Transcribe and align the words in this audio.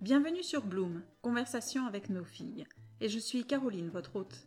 Bienvenue 0.00 0.42
sur 0.42 0.64
Bloom, 0.64 1.02
conversation 1.20 1.84
avec 1.84 2.08
nos 2.08 2.24
filles. 2.24 2.64
Et 3.02 3.10
je 3.10 3.18
suis 3.18 3.44
Caroline, 3.44 3.90
votre 3.90 4.16
hôte. 4.16 4.46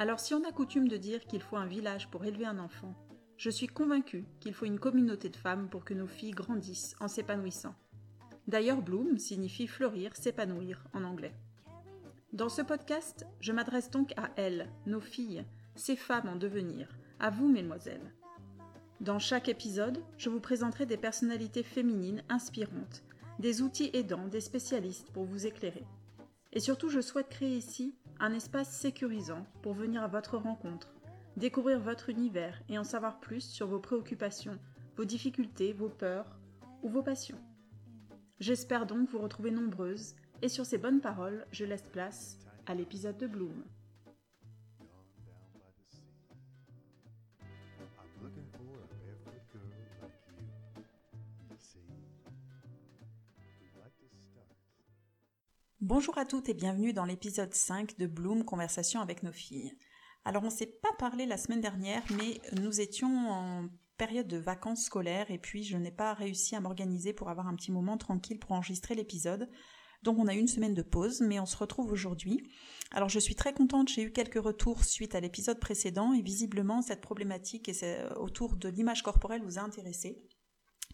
Alors 0.00 0.18
si 0.18 0.34
on 0.34 0.42
a 0.42 0.50
coutume 0.50 0.88
de 0.88 0.96
dire 0.96 1.24
qu'il 1.26 1.42
faut 1.42 1.56
un 1.56 1.66
village 1.66 2.08
pour 2.10 2.24
élever 2.24 2.44
un 2.44 2.58
enfant, 2.58 2.92
je 3.36 3.50
suis 3.50 3.68
convaincue 3.68 4.24
qu'il 4.40 4.52
faut 4.52 4.66
une 4.66 4.80
communauté 4.80 5.28
de 5.28 5.36
femmes 5.36 5.68
pour 5.68 5.84
que 5.84 5.94
nos 5.94 6.08
filles 6.08 6.32
grandissent 6.32 6.96
en 6.98 7.06
s'épanouissant. 7.06 7.76
D'ailleurs, 8.48 8.82
Bloom 8.82 9.16
signifie 9.16 9.68
fleurir, 9.68 10.16
s'épanouir 10.16 10.82
en 10.92 11.04
anglais. 11.04 11.36
Dans 12.32 12.48
ce 12.48 12.62
podcast, 12.62 13.26
je 13.38 13.52
m'adresse 13.52 13.92
donc 13.92 14.12
à 14.16 14.30
elles, 14.34 14.68
nos 14.86 15.00
filles, 15.00 15.44
ces 15.76 15.94
femmes 15.94 16.28
en 16.28 16.34
devenir, 16.34 16.88
à 17.20 17.30
vous, 17.30 17.46
mesdemoiselles. 17.46 18.12
Dans 19.00 19.20
chaque 19.20 19.48
épisode, 19.48 20.02
je 20.18 20.30
vous 20.30 20.40
présenterai 20.40 20.84
des 20.84 20.96
personnalités 20.96 21.62
féminines 21.62 22.24
inspirantes, 22.28 23.04
des 23.38 23.62
outils 23.62 23.90
aidants, 23.92 24.28
des 24.28 24.40
spécialistes 24.40 25.10
pour 25.12 25.24
vous 25.24 25.46
éclairer. 25.46 25.84
Et 26.52 26.60
surtout, 26.60 26.88
je 26.88 27.00
souhaite 27.00 27.28
créer 27.28 27.56
ici 27.56 27.94
un 28.20 28.32
espace 28.32 28.70
sécurisant 28.70 29.46
pour 29.62 29.74
venir 29.74 30.02
à 30.02 30.08
votre 30.08 30.36
rencontre, 30.36 30.94
découvrir 31.36 31.80
votre 31.80 32.10
univers 32.10 32.62
et 32.68 32.78
en 32.78 32.84
savoir 32.84 33.18
plus 33.18 33.42
sur 33.42 33.66
vos 33.66 33.80
préoccupations, 33.80 34.58
vos 34.96 35.04
difficultés, 35.04 35.72
vos 35.72 35.88
peurs 35.88 36.38
ou 36.82 36.88
vos 36.88 37.02
passions. 37.02 37.40
J'espère 38.38 38.86
donc 38.86 39.08
vous 39.10 39.18
retrouver 39.18 39.50
nombreuses 39.50 40.14
et 40.42 40.48
sur 40.48 40.66
ces 40.66 40.78
bonnes 40.78 41.00
paroles, 41.00 41.46
je 41.50 41.64
laisse 41.64 41.88
place 41.88 42.38
à 42.66 42.74
l'épisode 42.74 43.16
de 43.16 43.26
Bloom. 43.26 43.64
Bonjour 55.86 56.16
à 56.16 56.24
toutes 56.24 56.48
et 56.48 56.54
bienvenue 56.54 56.94
dans 56.94 57.04
l'épisode 57.04 57.52
5 57.52 57.98
de 57.98 58.06
Bloom 58.06 58.42
Conversation 58.46 59.02
avec 59.02 59.22
nos 59.22 59.32
filles. 59.32 59.76
Alors 60.24 60.42
on 60.42 60.46
ne 60.46 60.50
s'est 60.50 60.78
pas 60.80 60.94
parlé 60.98 61.26
la 61.26 61.36
semaine 61.36 61.60
dernière, 61.60 62.02
mais 62.16 62.40
nous 62.58 62.80
étions 62.80 63.28
en 63.28 63.68
période 63.98 64.26
de 64.26 64.38
vacances 64.38 64.84
scolaires 64.84 65.30
et 65.30 65.36
puis 65.36 65.62
je 65.62 65.76
n'ai 65.76 65.90
pas 65.90 66.14
réussi 66.14 66.56
à 66.56 66.60
m'organiser 66.62 67.12
pour 67.12 67.28
avoir 67.28 67.48
un 67.48 67.54
petit 67.54 67.70
moment 67.70 67.98
tranquille 67.98 68.38
pour 68.38 68.52
enregistrer 68.52 68.94
l'épisode. 68.94 69.50
Donc 70.02 70.18
on 70.18 70.26
a 70.26 70.34
eu 70.34 70.38
une 70.38 70.48
semaine 70.48 70.72
de 70.72 70.80
pause, 70.80 71.20
mais 71.20 71.38
on 71.38 71.44
se 71.44 71.58
retrouve 71.58 71.92
aujourd'hui. 71.92 72.50
Alors 72.90 73.10
je 73.10 73.18
suis 73.18 73.34
très 73.34 73.52
contente, 73.52 73.90
j'ai 73.90 74.04
eu 74.04 74.10
quelques 74.10 74.42
retours 74.42 74.84
suite 74.84 75.14
à 75.14 75.20
l'épisode 75.20 75.60
précédent 75.60 76.14
et 76.14 76.22
visiblement 76.22 76.80
cette 76.80 77.02
problématique 77.02 77.70
autour 78.16 78.56
de 78.56 78.70
l'image 78.70 79.02
corporelle 79.02 79.42
vous 79.42 79.58
a 79.58 79.62
intéressé. 79.62 80.24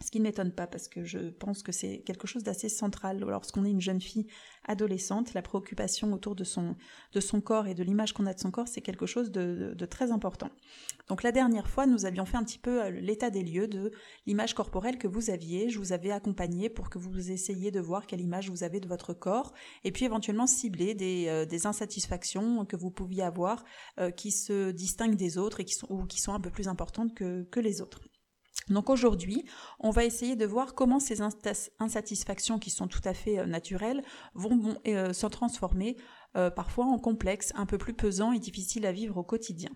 Ce 0.03 0.09
qui 0.09 0.19
ne 0.19 0.23
m'étonne 0.23 0.51
pas 0.51 0.67
parce 0.67 0.87
que 0.87 1.03
je 1.03 1.19
pense 1.19 1.61
que 1.61 1.71
c'est 1.71 1.99
quelque 1.99 2.27
chose 2.27 2.43
d'assez 2.43 2.69
central 2.69 3.19
lorsqu'on 3.19 3.65
est 3.65 3.71
une 3.71 3.81
jeune 3.81 4.01
fille 4.01 4.27
adolescente. 4.65 5.33
La 5.33 5.41
préoccupation 5.41 6.11
autour 6.13 6.35
de 6.35 6.43
son, 6.43 6.75
de 7.13 7.19
son 7.19 7.39
corps 7.39 7.67
et 7.67 7.75
de 7.75 7.83
l'image 7.83 8.13
qu'on 8.13 8.25
a 8.25 8.33
de 8.33 8.39
son 8.39 8.51
corps, 8.51 8.67
c'est 8.67 8.81
quelque 8.81 9.05
chose 9.05 9.31
de, 9.31 9.75
très 9.89 10.11
important. 10.11 10.49
Donc 11.07 11.23
la 11.23 11.31
dernière 11.31 11.67
fois, 11.67 11.85
nous 11.85 12.05
avions 12.05 12.25
fait 12.25 12.37
un 12.37 12.43
petit 12.43 12.59
peu 12.59 12.83
euh, 12.83 12.89
l'état 12.89 13.29
des 13.29 13.43
lieux 13.43 13.67
de 13.67 13.91
l'image 14.25 14.53
corporelle 14.53 14.97
que 14.97 15.07
vous 15.07 15.29
aviez. 15.29 15.69
Je 15.69 15.77
vous 15.77 15.93
avais 15.93 16.11
accompagné 16.11 16.69
pour 16.69 16.89
que 16.89 16.97
vous 16.97 17.31
essayiez 17.31 17.71
de 17.71 17.79
voir 17.79 18.07
quelle 18.07 18.21
image 18.21 18.49
vous 18.49 18.63
avez 18.63 18.79
de 18.79 18.87
votre 18.87 19.13
corps 19.13 19.53
et 19.83 19.91
puis 19.91 20.05
éventuellement 20.05 20.47
cibler 20.47 20.95
des, 20.95 21.27
euh, 21.27 21.45
insatisfactions 21.63 22.65
que 22.65 22.75
vous 22.75 22.89
pouviez 22.89 23.23
avoir 23.23 23.63
euh, 23.99 24.09
qui 24.09 24.31
se 24.31 24.71
distinguent 24.71 25.15
des 25.15 25.37
autres 25.37 25.59
et 25.59 25.65
qui 25.65 25.75
sont, 25.75 25.87
ou 25.89 26.05
qui 26.05 26.19
sont 26.19 26.33
un 26.33 26.39
peu 26.39 26.49
plus 26.49 26.67
importantes 26.67 27.13
que, 27.13 27.43
que 27.43 27.59
les 27.59 27.81
autres. 27.81 28.01
Donc 28.71 28.89
aujourd'hui, 28.89 29.45
on 29.79 29.91
va 29.91 30.05
essayer 30.05 30.35
de 30.35 30.45
voir 30.45 30.73
comment 30.73 30.99
ces 30.99 31.21
insatisfactions 31.79 32.59
qui 32.59 32.69
sont 32.69 32.87
tout 32.87 33.01
à 33.03 33.13
fait 33.13 33.39
euh, 33.39 33.45
naturelles 33.45 34.03
vont, 34.33 34.77
euh, 34.87 35.13
se 35.13 35.27
transformer 35.27 35.97
euh, 36.35 36.49
parfois 36.49 36.85
en 36.85 36.97
complexes, 36.97 37.51
un 37.55 37.65
peu 37.65 37.77
plus 37.77 37.93
pesants 37.93 38.31
et 38.31 38.39
difficiles 38.39 38.85
à 38.85 38.91
vivre 38.91 39.17
au 39.17 39.23
quotidien. 39.23 39.71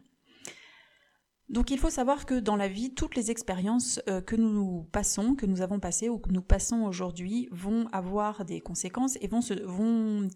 Donc 1.49 1.69
il 1.69 1.77
faut 1.77 1.91
savoir 1.91 2.25
que 2.25 2.39
dans 2.39 2.55
la 2.55 2.67
vie, 2.67 2.95
toutes 2.95 3.15
les 3.15 3.29
expériences 3.29 4.01
que 4.25 4.35
nous 4.35 4.89
passons, 4.91 5.35
que 5.35 5.45
nous 5.45 5.61
avons 5.61 5.79
passées 5.79 6.09
ou 6.09 6.17
que 6.17 6.31
nous 6.31 6.41
passons 6.41 6.85
aujourd'hui 6.85 7.47
vont 7.51 7.87
avoir 7.91 8.45
des 8.45 8.61
conséquences 8.61 9.15
et 9.21 9.27
vont 9.27 9.41
se, 9.41 9.53
vont 9.53 10.27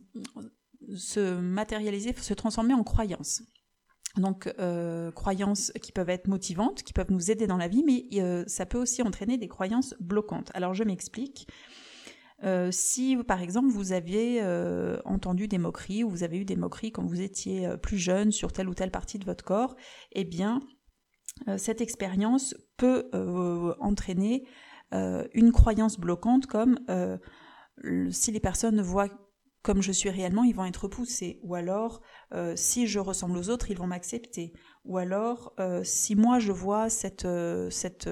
se 0.95 1.39
matérialiser, 1.39 2.13
se 2.13 2.35
transformer 2.35 2.75
en 2.75 2.83
croyances. 2.83 3.41
Donc, 4.17 4.51
euh, 4.59 5.11
croyances 5.11 5.71
qui 5.81 5.91
peuvent 5.91 6.09
être 6.09 6.27
motivantes, 6.27 6.83
qui 6.83 6.93
peuvent 6.93 7.11
nous 7.11 7.29
aider 7.29 7.47
dans 7.47 7.57
la 7.57 7.67
vie, 7.67 7.83
mais 7.85 8.05
euh, 8.21 8.43
ça 8.47 8.65
peut 8.65 8.79
aussi 8.79 9.01
entraîner 9.01 9.37
des 9.37 9.47
croyances 9.47 9.93
bloquantes. 9.99 10.51
Alors, 10.53 10.73
je 10.73 10.83
m'explique. 10.83 11.47
Euh, 12.43 12.69
si, 12.71 13.17
par 13.27 13.41
exemple, 13.41 13.67
vous 13.67 13.91
aviez 13.91 14.41
entendu 15.05 15.47
des 15.47 15.57
moqueries 15.57 16.03
ou 16.03 16.09
vous 16.09 16.23
avez 16.23 16.39
eu 16.39 16.45
des 16.45 16.55
moqueries 16.55 16.91
quand 16.91 17.05
vous 17.05 17.21
étiez 17.21 17.69
plus 17.81 17.97
jeune 17.97 18.31
sur 18.31 18.51
telle 18.51 18.69
ou 18.69 18.73
telle 18.73 18.91
partie 18.91 19.19
de 19.19 19.25
votre 19.25 19.43
corps, 19.43 19.75
eh 20.13 20.23
bien, 20.23 20.61
cette 21.57 21.81
expérience 21.81 22.55
peut 22.77 23.09
entraîner 23.79 24.47
une 24.91 25.51
croyance 25.51 25.99
bloquante 25.99 26.47
comme 26.47 26.79
si 28.09 28.31
les 28.31 28.39
personnes 28.39 28.81
voient 28.81 29.09
comme 29.61 29.81
je 29.81 29.91
suis 29.91 30.09
réellement, 30.09 30.43
ils 30.43 30.55
vont 30.55 30.65
être 30.65 30.83
repoussés. 30.83 31.39
Ou 31.43 31.55
alors, 31.55 32.01
euh, 32.33 32.53
si 32.55 32.87
je 32.87 32.99
ressemble 32.99 33.37
aux 33.37 33.49
autres, 33.49 33.69
ils 33.71 33.77
vont 33.77 33.87
m'accepter. 33.87 34.53
Ou 34.85 34.97
alors, 34.97 35.53
euh, 35.59 35.83
si 35.83 36.15
moi 36.15 36.39
je 36.39 36.53
vois 36.53 36.89
cette, 36.89 37.25
euh, 37.25 37.69
cette 37.69 38.09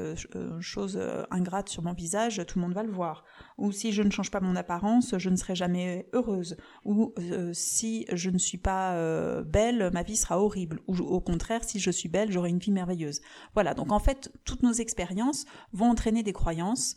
chose 0.60 1.00
ingrate 1.32 1.70
sur 1.70 1.84
mon 1.84 1.94
visage, 1.94 2.42
tout 2.46 2.60
le 2.60 2.66
monde 2.66 2.74
va 2.74 2.84
le 2.84 2.92
voir. 2.92 3.24
Ou 3.58 3.72
si 3.72 3.94
je 3.94 4.04
ne 4.04 4.12
change 4.12 4.30
pas 4.30 4.42
mon 4.42 4.56
apparence, 4.58 5.18
je 5.18 5.30
ne 5.30 5.38
serai 5.38 5.56
jamais 5.56 6.10
heureuse. 6.14 6.58
Ou 6.84 7.14
si 7.54 8.06
je 8.12 8.30
ne 8.30 8.38
suis 8.38 8.58
pas 8.58 9.42
belle, 9.44 9.90
ma 9.94 10.04
vie 10.04 10.18
sera 10.18 10.42
horrible. 10.42 10.82
Ou 10.88 10.98
au 10.98 11.22
contraire, 11.22 11.64
si 11.64 11.80
je 11.80 11.92
suis 11.92 12.10
belle, 12.10 12.32
j'aurai 12.32 12.50
une 12.50 12.60
vie 12.60 12.72
merveilleuse. 12.72 13.22
Voilà, 13.54 13.74
donc 13.74 13.92
en 13.92 14.00
fait, 14.00 14.32
toutes 14.44 14.64
nos 14.64 14.74
expériences 14.74 15.46
vont 15.72 15.90
entraîner 15.90 16.24
des 16.24 16.34
croyances 16.34 16.96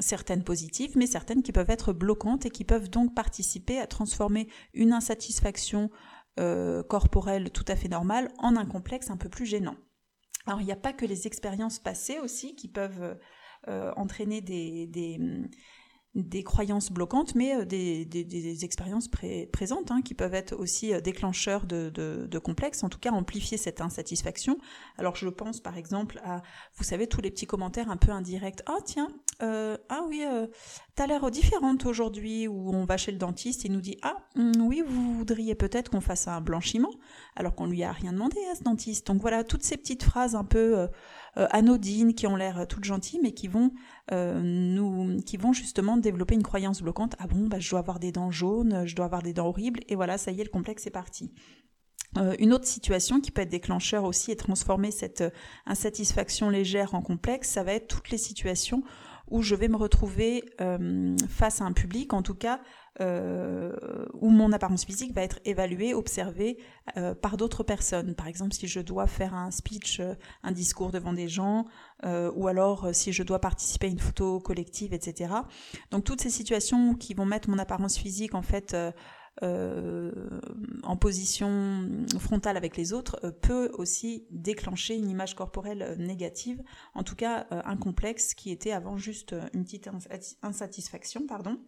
certaines 0.00 0.44
positives, 0.44 0.96
mais 0.96 1.06
certaines 1.06 1.42
qui 1.42 1.52
peuvent 1.52 1.70
être 1.70 1.92
bloquantes 1.92 2.46
et 2.46 2.50
qui 2.50 2.64
peuvent 2.64 2.90
donc 2.90 3.14
participer 3.14 3.78
à 3.78 3.86
transformer 3.86 4.48
une 4.74 4.92
insatisfaction 4.92 5.90
euh, 6.38 6.82
corporelle 6.82 7.50
tout 7.50 7.64
à 7.68 7.76
fait 7.76 7.88
normale 7.88 8.30
en 8.38 8.56
un 8.56 8.66
complexe 8.66 9.10
un 9.10 9.16
peu 9.16 9.28
plus 9.28 9.46
gênant. 9.46 9.76
Alors 10.46 10.60
il 10.60 10.64
n'y 10.64 10.72
a 10.72 10.76
pas 10.76 10.92
que 10.92 11.04
les 11.04 11.26
expériences 11.26 11.78
passées 11.78 12.18
aussi 12.18 12.54
qui 12.54 12.68
peuvent 12.68 13.18
euh, 13.68 13.92
entraîner 13.96 14.40
des, 14.40 14.86
des 14.86 15.18
croyances 16.44 16.90
bloquantes, 16.90 17.34
mais 17.34 17.54
euh, 17.54 17.64
des, 17.64 18.04
des, 18.04 18.64
expériences 18.64 19.08
présentes 19.52 19.90
hein, 19.90 20.02
qui 20.02 20.14
peuvent 20.14 20.34
être 20.34 20.54
aussi 20.56 20.92
euh, 20.92 21.00
déclencheurs 21.00 21.66
de, 21.66 21.88
de, 21.90 22.38
complexes, 22.38 22.82
en 22.82 22.88
tout 22.88 22.98
cas 22.98 23.10
amplifier 23.10 23.56
cette 23.56 23.80
insatisfaction. 23.80 24.58
Alors 24.98 25.16
je 25.16 25.28
pense 25.28 25.60
par 25.60 25.76
exemple 25.76 26.20
à, 26.24 26.42
vous 26.76 26.84
savez, 26.84 27.06
tous 27.06 27.20
les 27.20 27.30
petits 27.30 27.46
commentaires 27.46 27.90
un 27.90 27.96
peu 27.96 28.10
indirects. 28.10 28.62
Ah 28.66 28.78
tiens, 28.84 29.08
euh, 29.42 29.76
ah 29.88 30.02
oui, 30.06 30.24
euh, 30.26 30.46
t'as 30.94 31.06
l'air 31.06 31.30
différente 31.30 31.86
aujourd'hui, 31.86 32.46
ou 32.46 32.74
on 32.74 32.84
va 32.84 32.96
chez 32.96 33.12
le 33.12 33.18
dentiste 33.18 33.64
et 33.64 33.68
nous 33.68 33.80
dit 33.80 33.96
ah 34.02 34.16
hum, 34.36 34.52
oui, 34.60 34.82
vous 34.86 35.14
voudriez 35.14 35.54
peut-être 35.54 35.90
qu'on 35.90 36.00
fasse 36.00 36.28
un 36.28 36.40
blanchiment, 36.40 36.90
alors 37.36 37.54
qu'on 37.54 37.66
lui 37.66 37.82
a 37.82 37.92
rien 37.92 38.12
demandé 38.12 38.36
à 38.52 38.54
ce 38.54 38.62
dentiste. 38.62 39.06
Donc 39.06 39.20
voilà, 39.20 39.44
toutes 39.44 39.62
ces 39.62 39.76
petites 39.76 40.02
phrases 40.02 40.34
un 40.34 40.44
peu 40.44 40.78
euh, 40.78 40.86
anodines, 41.36 42.14
qui 42.14 42.26
ont 42.26 42.36
l'air 42.36 42.66
toutes 42.68 42.84
gentilles, 42.84 43.20
mais 43.22 43.32
qui 43.32 43.48
vont 43.48 43.72
euh, 44.12 44.40
nous, 44.42 45.20
qui 45.22 45.36
vont 45.36 45.52
justement 45.52 45.96
développer 45.96 46.34
une 46.34 46.42
croyance 46.42 46.82
bloquante. 46.82 47.14
Ah 47.18 47.26
bon, 47.26 47.46
bah, 47.46 47.60
je 47.60 47.70
dois 47.70 47.78
avoir 47.78 48.00
des 48.00 48.12
dents 48.12 48.30
jaunes, 48.30 48.86
je 48.86 48.96
dois 48.96 49.04
avoir 49.04 49.22
des 49.22 49.32
dents 49.32 49.46
horribles, 49.46 49.80
et 49.88 49.94
voilà, 49.94 50.18
ça 50.18 50.30
y 50.32 50.40
est, 50.40 50.44
le 50.44 50.50
complexe 50.50 50.86
est 50.86 50.90
parti. 50.90 51.32
Euh, 52.18 52.34
une 52.40 52.52
autre 52.52 52.66
situation 52.66 53.20
qui 53.20 53.30
peut 53.30 53.42
être 53.42 53.50
déclencheur 53.50 54.02
aussi 54.04 54.32
et 54.32 54.36
transformer 54.36 54.90
cette 54.90 55.22
insatisfaction 55.66 56.50
légère 56.50 56.94
en 56.94 57.02
complexe, 57.02 57.50
ça 57.50 57.62
va 57.62 57.74
être 57.74 57.86
toutes 57.86 58.10
les 58.10 58.18
situations 58.18 58.82
où 59.30 59.42
je 59.42 59.54
vais 59.54 59.68
me 59.68 59.76
retrouver 59.76 60.44
face 61.28 61.60
à 61.60 61.64
un 61.64 61.72
public, 61.72 62.12
en 62.12 62.22
tout 62.22 62.34
cas 62.34 62.60
euh, 63.00 63.72
où 64.14 64.28
mon 64.30 64.52
apparence 64.52 64.84
physique 64.84 65.14
va 65.14 65.22
être 65.22 65.38
évaluée, 65.44 65.94
observée 65.94 66.58
euh, 66.96 67.14
par 67.14 67.36
d'autres 67.36 67.62
personnes. 67.62 68.14
Par 68.14 68.26
exemple, 68.26 68.52
si 68.52 68.66
je 68.66 68.80
dois 68.80 69.06
faire 69.06 69.32
un 69.32 69.50
speech, 69.50 70.00
euh, 70.00 70.14
un 70.42 70.52
discours 70.52 70.90
devant 70.90 71.12
des 71.12 71.28
gens, 71.28 71.66
ou 72.02 72.48
alors 72.48 72.88
si 72.94 73.12
je 73.12 73.22
dois 73.22 73.40
participer 73.40 73.86
à 73.86 73.90
une 73.90 73.98
photo 73.98 74.40
collective, 74.40 74.94
etc. 74.94 75.34
Donc 75.90 76.04
toutes 76.04 76.22
ces 76.22 76.30
situations 76.30 76.94
qui 76.94 77.12
vont 77.12 77.26
mettre 77.26 77.50
mon 77.50 77.58
apparence 77.58 77.98
physique 77.98 78.34
en 78.34 78.40
fait 78.40 78.74
en 79.42 80.96
position 80.96 81.88
frontale 82.18 82.56
avec 82.56 82.76
les 82.76 82.92
autres 82.92 83.18
peut 83.40 83.70
aussi 83.74 84.26
déclencher 84.30 84.96
une 84.96 85.08
image 85.08 85.34
corporelle 85.34 85.96
négative, 85.98 86.62
en 86.94 87.02
tout 87.02 87.16
cas 87.16 87.46
un 87.50 87.76
complexe 87.76 88.34
qui 88.34 88.50
était 88.50 88.72
avant 88.72 88.96
juste 88.96 89.34
une 89.54 89.64
petite 89.64 89.88
insatisfaction, 90.42 91.26
pardon. 91.26 91.58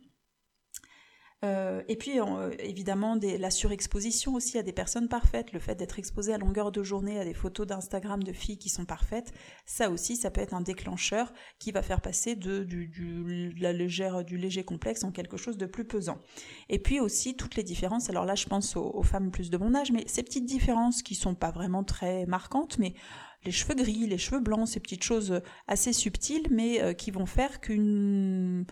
Euh, 1.44 1.82
et 1.88 1.96
puis 1.96 2.20
euh, 2.20 2.50
évidemment 2.60 3.16
des, 3.16 3.36
la 3.36 3.50
surexposition 3.50 4.34
aussi 4.34 4.58
à 4.58 4.62
des 4.62 4.72
personnes 4.72 5.08
parfaites, 5.08 5.52
le 5.52 5.58
fait 5.58 5.74
d'être 5.74 5.98
exposé 5.98 6.32
à 6.32 6.38
longueur 6.38 6.70
de 6.70 6.84
journée 6.84 7.18
à 7.18 7.24
des 7.24 7.34
photos 7.34 7.66
d'Instagram 7.66 8.22
de 8.22 8.32
filles 8.32 8.58
qui 8.58 8.68
sont 8.68 8.84
parfaites, 8.84 9.32
ça 9.66 9.90
aussi 9.90 10.14
ça 10.14 10.30
peut 10.30 10.40
être 10.40 10.54
un 10.54 10.60
déclencheur 10.60 11.32
qui 11.58 11.72
va 11.72 11.82
faire 11.82 12.00
passer 12.00 12.36
de, 12.36 12.62
du, 12.62 13.52
la 13.58 13.72
légère, 13.72 14.24
du 14.24 14.36
léger 14.36 14.62
complexe 14.62 15.02
en 15.02 15.10
quelque 15.10 15.36
chose 15.36 15.58
de 15.58 15.66
plus 15.66 15.84
pesant. 15.84 16.18
Et 16.68 16.78
puis 16.78 17.00
aussi 17.00 17.36
toutes 17.36 17.56
les 17.56 17.64
différences, 17.64 18.08
alors 18.08 18.24
là 18.24 18.36
je 18.36 18.46
pense 18.46 18.76
aux, 18.76 18.92
aux 18.94 19.02
femmes 19.02 19.32
plus 19.32 19.50
de 19.50 19.56
mon 19.56 19.74
âge, 19.74 19.90
mais 19.90 20.04
ces 20.06 20.22
petites 20.22 20.46
différences 20.46 21.02
qui 21.02 21.16
sont 21.16 21.34
pas 21.34 21.50
vraiment 21.50 21.82
très 21.82 22.24
marquantes, 22.26 22.78
mais 22.78 22.94
les 23.44 23.50
cheveux 23.50 23.74
gris, 23.74 24.06
les 24.06 24.18
cheveux 24.18 24.40
blancs, 24.40 24.68
ces 24.68 24.80
petites 24.80 25.02
choses 25.02 25.40
assez 25.66 25.92
subtiles, 25.92 26.46
mais 26.50 26.80
euh, 26.80 26.92
qui 26.92 27.10
vont 27.10 27.26
faire 27.26 27.60
qu'une 27.60 28.64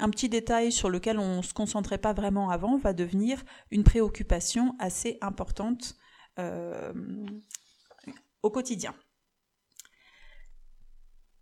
un 0.00 0.10
petit 0.10 0.28
détail 0.28 0.72
sur 0.72 0.90
lequel 0.90 1.18
on 1.18 1.38
ne 1.38 1.42
se 1.42 1.54
concentrait 1.54 1.98
pas 1.98 2.12
vraiment 2.12 2.50
avant 2.50 2.76
va 2.76 2.92
devenir 2.92 3.42
une 3.70 3.84
préoccupation 3.84 4.74
assez 4.78 5.18
importante 5.20 5.96
euh, 6.38 6.92
au 8.42 8.50
quotidien. 8.50 8.94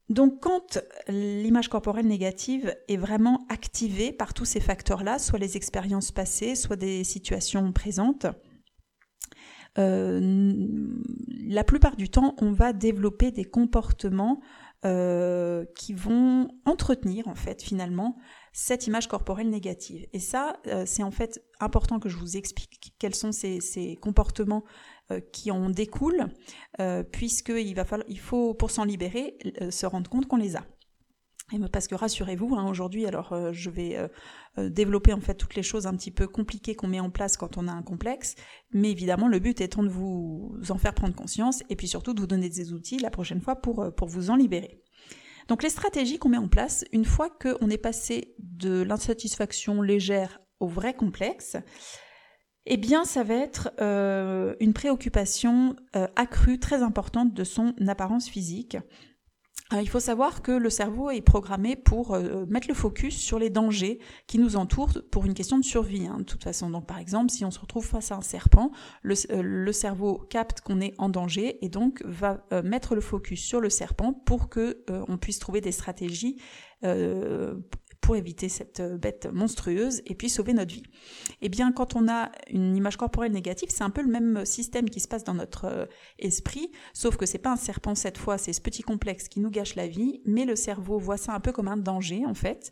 Donc 0.09 0.41
quand 0.41 0.79
l'image 1.09 1.69
corporelle 1.69 2.07
négative 2.07 2.75
est 2.89 2.97
vraiment 2.97 3.47
activée 3.51 4.11
par 4.11 4.33
tous 4.33 4.47
ces 4.47 4.61
facteurs-là, 4.61 5.19
soit 5.19 5.39
les 5.39 5.57
expériences 5.57 6.13
passées, 6.13 6.55
soit 6.55 6.77
des 6.77 7.05
situations 7.05 7.73
présentes, 7.73 8.27
euh, 9.79 10.67
la 11.47 11.63
plupart 11.63 11.97
du 11.97 12.09
temps, 12.09 12.35
on 12.41 12.53
va 12.53 12.73
développer 12.73 13.31
des 13.31 13.45
comportements 13.45 14.41
euh, 14.85 15.65
qui 15.77 15.93
vont 15.93 16.49
entretenir 16.65 17.29
en 17.29 17.35
fait 17.35 17.63
finalement 17.63 18.17
cette 18.59 18.89
image 18.89 19.07
corporelle 19.07 19.51
négative. 19.51 20.09
Et 20.13 20.19
ça, 20.19 20.59
euh, 20.67 20.83
c'est 20.85 21.05
en 21.05 21.13
fait 21.13 21.41
important 21.61 22.01
que 22.01 22.09
je 22.09 22.17
vous 22.17 22.37
explique 22.37 22.93
quels 22.99 23.15
sont 23.15 23.31
ces, 23.31 23.97
comportements 24.03 24.65
euh, 25.13 25.21
qui 25.33 25.53
en 25.53 25.71
découlent, 25.71 26.27
euh, 26.81 27.05
puisqu'il 27.05 27.73
va 27.77 27.85
falloir, 27.85 28.09
il 28.11 28.19
faut, 28.19 28.55
pour 28.55 28.73
s'en 28.73 28.83
libérer, 28.83 29.39
se 29.71 29.87
rendre 29.87 30.11
compte 30.11 30.27
qu'on 30.27 30.39
les 30.39 30.57
a. 30.57 30.67
Et 31.53 31.59
parce 31.73 31.87
que 31.87 31.95
rassurez-vous, 31.95 32.57
hein, 32.57 32.69
aujourd'hui, 32.69 33.07
alors 33.07 33.53
je 33.53 33.71
vais 33.71 33.97
développer 34.59 35.15
en 35.15 35.21
fait 35.21 35.35
toutes 35.35 35.55
les 35.55 35.63
choses 35.63 35.87
un 35.87 35.95
petit 35.97 36.11
peu 36.11 36.27
compliquées 36.27 36.75
qu'on 36.75 36.89
met 36.89 37.01
en 37.01 37.09
place 37.09 37.39
quand 37.39 37.57
on 37.57 37.69
a 37.69 37.73
un 37.73 37.83
complexe, 37.83 38.35
mais 38.75 38.91
évidemment 38.91 39.29
le 39.29 39.39
but 39.39 39.63
étant 39.63 39.83
de 39.83 39.89
vous 39.89 40.53
en 40.69 40.77
faire 40.77 40.93
prendre 40.93 41.15
conscience 41.15 41.63
et 41.71 41.77
puis 41.77 41.89
surtout 41.89 42.13
de 42.13 42.21
vous 42.21 42.27
donner 42.27 42.51
des 42.51 42.73
outils 42.75 42.99
la 42.99 43.11
prochaine 43.11 43.41
fois 43.41 43.57
pour, 43.57 43.95
pour 43.95 44.09
vous 44.09 44.29
en 44.29 44.37
libérer. 44.37 44.83
Donc 45.49 45.62
les 45.62 45.71
stratégies 45.71 46.19
qu'on 46.19 46.29
met 46.29 46.37
en 46.37 46.49
place, 46.49 46.85
une 46.93 47.06
fois 47.06 47.31
qu'on 47.31 47.71
est 47.71 47.79
passé 47.79 48.35
de 48.39 48.83
l'insatisfaction 48.83 49.81
légère 49.81 50.41
au 50.61 50.69
vrai 50.69 50.95
complexe, 50.95 51.56
eh 52.67 52.77
bien 52.77 53.05
ça 53.06 53.23
va 53.25 53.35
être 53.35 53.71
euh, 53.81 54.55
une 54.61 54.75
préoccupation 54.75 55.75
euh, 55.97 56.06
accrue, 56.17 56.59
très 56.59 56.83
importante 56.83 57.33
de 57.33 57.45
son 57.45 57.75
apparence 57.89 58.29
physique. 58.29 58.77
Euh, 59.75 59.82
il 59.82 59.88
faut 59.88 60.00
savoir 60.00 60.41
que 60.41 60.53
le 60.53 60.70
cerveau 60.70 61.11
est 61.11 61.20
programmé 61.20 61.76
pour 61.76 62.15
euh, 62.15 62.47
mettre 62.47 62.69
le 62.69 62.75
focus 62.75 63.17
sur 63.17 63.38
les 63.38 63.50
dangers 63.50 63.99
qui 64.26 64.38
nous 64.38 64.56
entourent 64.56 65.03
pour 65.11 65.26
une 65.26 65.35
question 65.35 65.59
de 65.59 65.65
survie. 65.65 66.06
Hein, 66.06 66.19
de 66.19 66.23
toute 66.23 66.43
façon, 66.43 66.70
donc 66.70 66.87
par 66.87 66.99
exemple, 66.99 67.31
si 67.31 67.44
on 67.44 67.50
se 67.50 67.61
retrouve 67.61 67.85
face 67.85 68.11
à 68.11 68.17
un 68.17 68.23
serpent, 68.23 68.70
le, 69.03 69.15
euh, 69.31 69.73
cerveau 69.73 70.26
capte 70.31 70.62
qu'on 70.62 70.81
est 70.81 70.94
en 70.97 71.11
danger 71.11 71.62
et 71.65 71.69
donc 71.69 72.03
va 72.05 72.44
mettre 72.65 72.94
le 72.94 73.00
focus 73.00 73.41
sur 73.41 73.61
le 73.61 73.69
serpent 73.69 74.12
pour 74.12 74.49
que 74.49 74.85
on 74.88 75.19
puisse 75.19 75.38
trouver 75.38 75.61
des 75.61 75.73
stratégies 75.73 76.41
pour 78.09 78.17
éviter 78.17 78.49
cette 78.49 78.81
euh, 78.81 78.97
bête 78.97 79.29
monstrueuse 79.31 80.01
et 80.07 80.15
puis 80.15 80.31
sauver 80.31 80.55
notre 80.55 80.73
vie. 80.73 80.83
Eh 81.43 81.51
bien, 81.51 81.73
quand 81.73 81.95
on 81.95 82.09
a 82.09 82.33
une 82.49 82.75
image 82.75 82.97
corporelle 82.97 83.33
négative, 83.33 83.69
c'est 83.71 83.85
un 83.85 83.91
peu 83.91 84.01
le 84.01 84.09
même 84.09 84.47
système 84.47 84.89
qui 84.89 84.99
se 84.99 85.07
passe 85.07 85.25
dans 85.25 85.35
notre 85.35 85.67
euh, 85.67 85.85
esprit, 86.19 86.73
sauf 86.95 87.19
que 87.19 87.27
c'est 87.27 87.37
pas 87.37 87.53
un 87.53 87.57
serpent 87.57 87.95
cette 87.95 88.17
fois, 88.17 88.39
c'est 88.39 88.55
ce 88.55 88.63
petit 88.63 88.81
complexe 88.81 89.29
qui 89.29 89.41
nous 89.41 89.51
gâche 89.51 89.75
la 89.75 89.87
vie, 89.87 90.23
mais 90.25 90.47
le 90.47 90.57
cerveau 90.57 90.99
voit 90.99 91.19
ça 91.19 91.35
un 91.35 91.41
peu 91.41 91.53
comme 91.53 91.69
un 91.69 91.77
danger 91.77 92.25
en 92.25 92.33
fait 92.33 92.71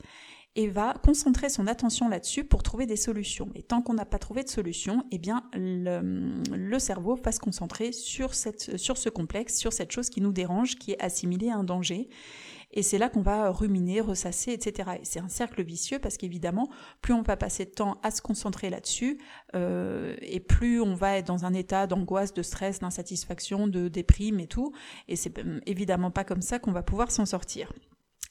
et 0.54 0.68
va 0.68 0.94
concentrer 1.04 1.50
son 1.50 1.66
attention 1.66 2.08
là-dessus 2.08 2.42
pour 2.42 2.62
trouver 2.62 2.86
des 2.86 2.96
solutions. 2.96 3.50
Et 3.54 3.62
tant 3.62 3.82
qu'on 3.82 3.92
n'a 3.92 4.06
pas 4.06 4.18
trouvé 4.18 4.42
de 4.42 4.48
solution, 4.48 5.04
eh 5.10 5.18
bien 5.18 5.42
le, 5.52 6.78
cerveau 6.78 7.14
va 7.22 7.30
se 7.30 7.40
concentrer 7.40 7.92
sur, 7.92 8.32
cette, 8.32 8.78
sur 8.78 8.96
ce 8.96 9.10
complexe, 9.10 9.58
sur 9.58 9.74
cette 9.74 9.92
chose 9.92 10.08
qui 10.08 10.22
nous 10.22 10.32
dérange, 10.32 10.76
qui 10.76 10.92
est 10.92 11.02
assimilée 11.02 11.50
à 11.50 11.56
un 11.56 11.64
danger. 11.64 12.08
Et 12.72 12.82
c'est 12.82 12.98
là 12.98 13.08
qu'on 13.08 13.22
va 13.22 13.50
ruminer, 13.50 14.00
ressasser, 14.00 14.52
etc. 14.52 14.90
Et 15.00 15.04
c'est 15.04 15.20
un 15.20 15.28
cercle 15.28 15.62
vicieux 15.62 15.98
parce 15.98 16.16
qu'évidemment, 16.16 16.68
plus 17.00 17.14
on 17.14 17.22
va 17.22 17.36
passer 17.36 17.64
de 17.64 17.70
temps 17.70 17.98
à 18.02 18.10
se 18.10 18.20
concentrer 18.20 18.70
là-dessus, 18.70 19.18
euh, 19.54 20.16
et 20.20 20.40
plus 20.40 20.80
on 20.80 20.94
va 20.94 21.16
être 21.16 21.26
dans 21.26 21.44
un 21.44 21.54
état 21.54 21.86
d'angoisse, 21.86 22.34
de 22.34 22.42
stress, 22.42 22.80
d'insatisfaction, 22.80 23.68
de 23.68 23.88
déprime 23.88 24.40
et 24.40 24.46
tout. 24.46 24.72
Et 25.08 25.16
c'est 25.16 25.38
euh, 25.38 25.60
évidemment 25.66 26.10
pas 26.10 26.24
comme 26.24 26.42
ça 26.42 26.58
qu'on 26.58 26.72
va 26.72 26.82
pouvoir 26.82 27.10
s'en 27.10 27.26
sortir. 27.26 27.72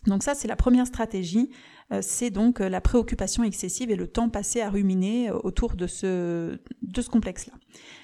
Donc 0.05 0.21
ça, 0.21 0.35
c'est 0.35 0.47
la 0.47 0.55
première 0.55 0.85
stratégie, 0.85 1.49
euh, 1.91 1.99
c'est 2.03 2.29
donc 2.29 2.59
la 2.59 2.81
préoccupation 2.81 3.43
excessive 3.43 3.89
et 3.89 3.95
le 3.95 4.07
temps 4.07 4.29
passé 4.29 4.61
à 4.61 4.69
ruminer 4.69 5.31
autour 5.31 5.75
de 5.75 5.87
ce, 5.87 6.59
de 6.83 7.01
ce 7.01 7.09
complexe-là. 7.09 7.53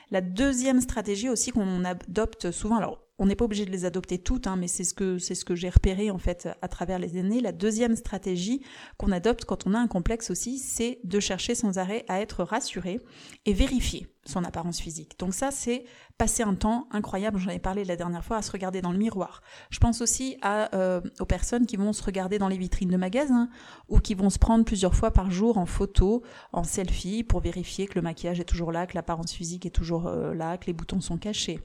La 0.10 0.22
deuxième 0.22 0.82
stratégie 0.82 1.30
aussi 1.30 1.52
qu'on 1.52 1.86
adopte 1.86 2.52
souvent, 2.52 2.78
alors 2.78 3.00
on 3.22 3.28
n'est 3.28 3.36
pas 3.36 3.46
obligé 3.46 3.66
de 3.66 3.72
les 3.72 3.86
adopter 3.86 4.18
toutes, 4.18 4.48
hein, 4.48 4.56
mais 4.56 4.68
c'est 4.68 4.84
ce 4.84 4.96
que 4.96 5.20
c'est 5.20 5.36
ce 5.36 5.46
que 5.46 5.54
j'ai 5.54 5.70
repéré 5.70 6.10
en 6.10 6.18
fait 6.18 6.50
à 6.64 6.68
travers 6.68 6.98
les 6.98 7.18
années. 7.18 7.40
La 7.40 7.52
deuxième 7.52 7.96
stratégie 7.96 8.64
qu'on 8.98 9.12
adopte 9.12 9.46
quand 9.46 9.68
on 9.68 9.76
a 9.76 9.78
un 9.78 9.86
complexe 9.86 10.32
aussi, 10.32 10.58
c'est 10.58 11.00
de 11.04 11.20
chercher 11.20 11.54
sans 11.54 11.78
arrêt 11.78 12.04
à 12.08 12.20
être 12.20 12.44
rassuré 12.44 13.00
et 13.46 13.54
vérifier 13.54 14.08
son 14.26 14.44
apparence 14.44 14.80
physique. 14.80 15.20
Donc 15.20 15.36
ça, 15.36 15.52
c'est 15.52 15.84
passer 16.18 16.42
un 16.42 16.56
temps 16.56 16.88
incroyable. 16.90 17.38
J'en 17.38 17.52
ai 17.52 17.60
parlé 17.60 17.86
la 17.86 17.96
dernière 17.96 18.26
fois 18.26 18.38
à 18.38 18.42
se 18.42 18.52
regarder 18.52 18.82
dans 18.82 18.92
le 18.92 18.98
miroir. 18.98 19.42
Je 19.70 19.78
pense 19.78 20.02
aussi 20.02 20.38
à, 20.42 20.76
euh, 20.76 21.00
aux 21.20 21.26
personnes 21.26 21.68
qui 21.68 21.78
vont 21.78 21.94
se 21.94 22.02
regarder 22.02 22.40
dans 22.40 22.48
les 22.48 22.58
vitrines 22.58 22.90
de 22.90 22.98
magasins 22.98 23.50
ou 23.88 24.00
qui 24.00 24.16
vont 24.16 24.32
se 24.32 24.40
prendre 24.40 24.66
plusieurs 24.66 24.96
fois 24.96 25.12
par 25.12 25.30
jour 25.30 25.60
en 25.60 25.68
photo, 25.68 26.24
en 26.54 26.64
selfie, 26.64 27.24
pour 27.24 27.40
vérifier 27.40 27.86
que 27.86 27.94
le 27.96 28.02
maquillage 28.02 28.40
est 28.40 28.46
toujours 28.46 28.72
là, 28.72 28.88
que 28.88 28.96
l'apparence 28.96 29.32
physique 29.32 29.68
est 29.68 29.72
toujours 29.72 30.08
euh, 30.08 30.34
là, 30.34 30.58
que 30.58 30.66
les 30.66 30.74
boutons 30.74 31.02
sont 31.02 31.18
cachés. 31.18 31.60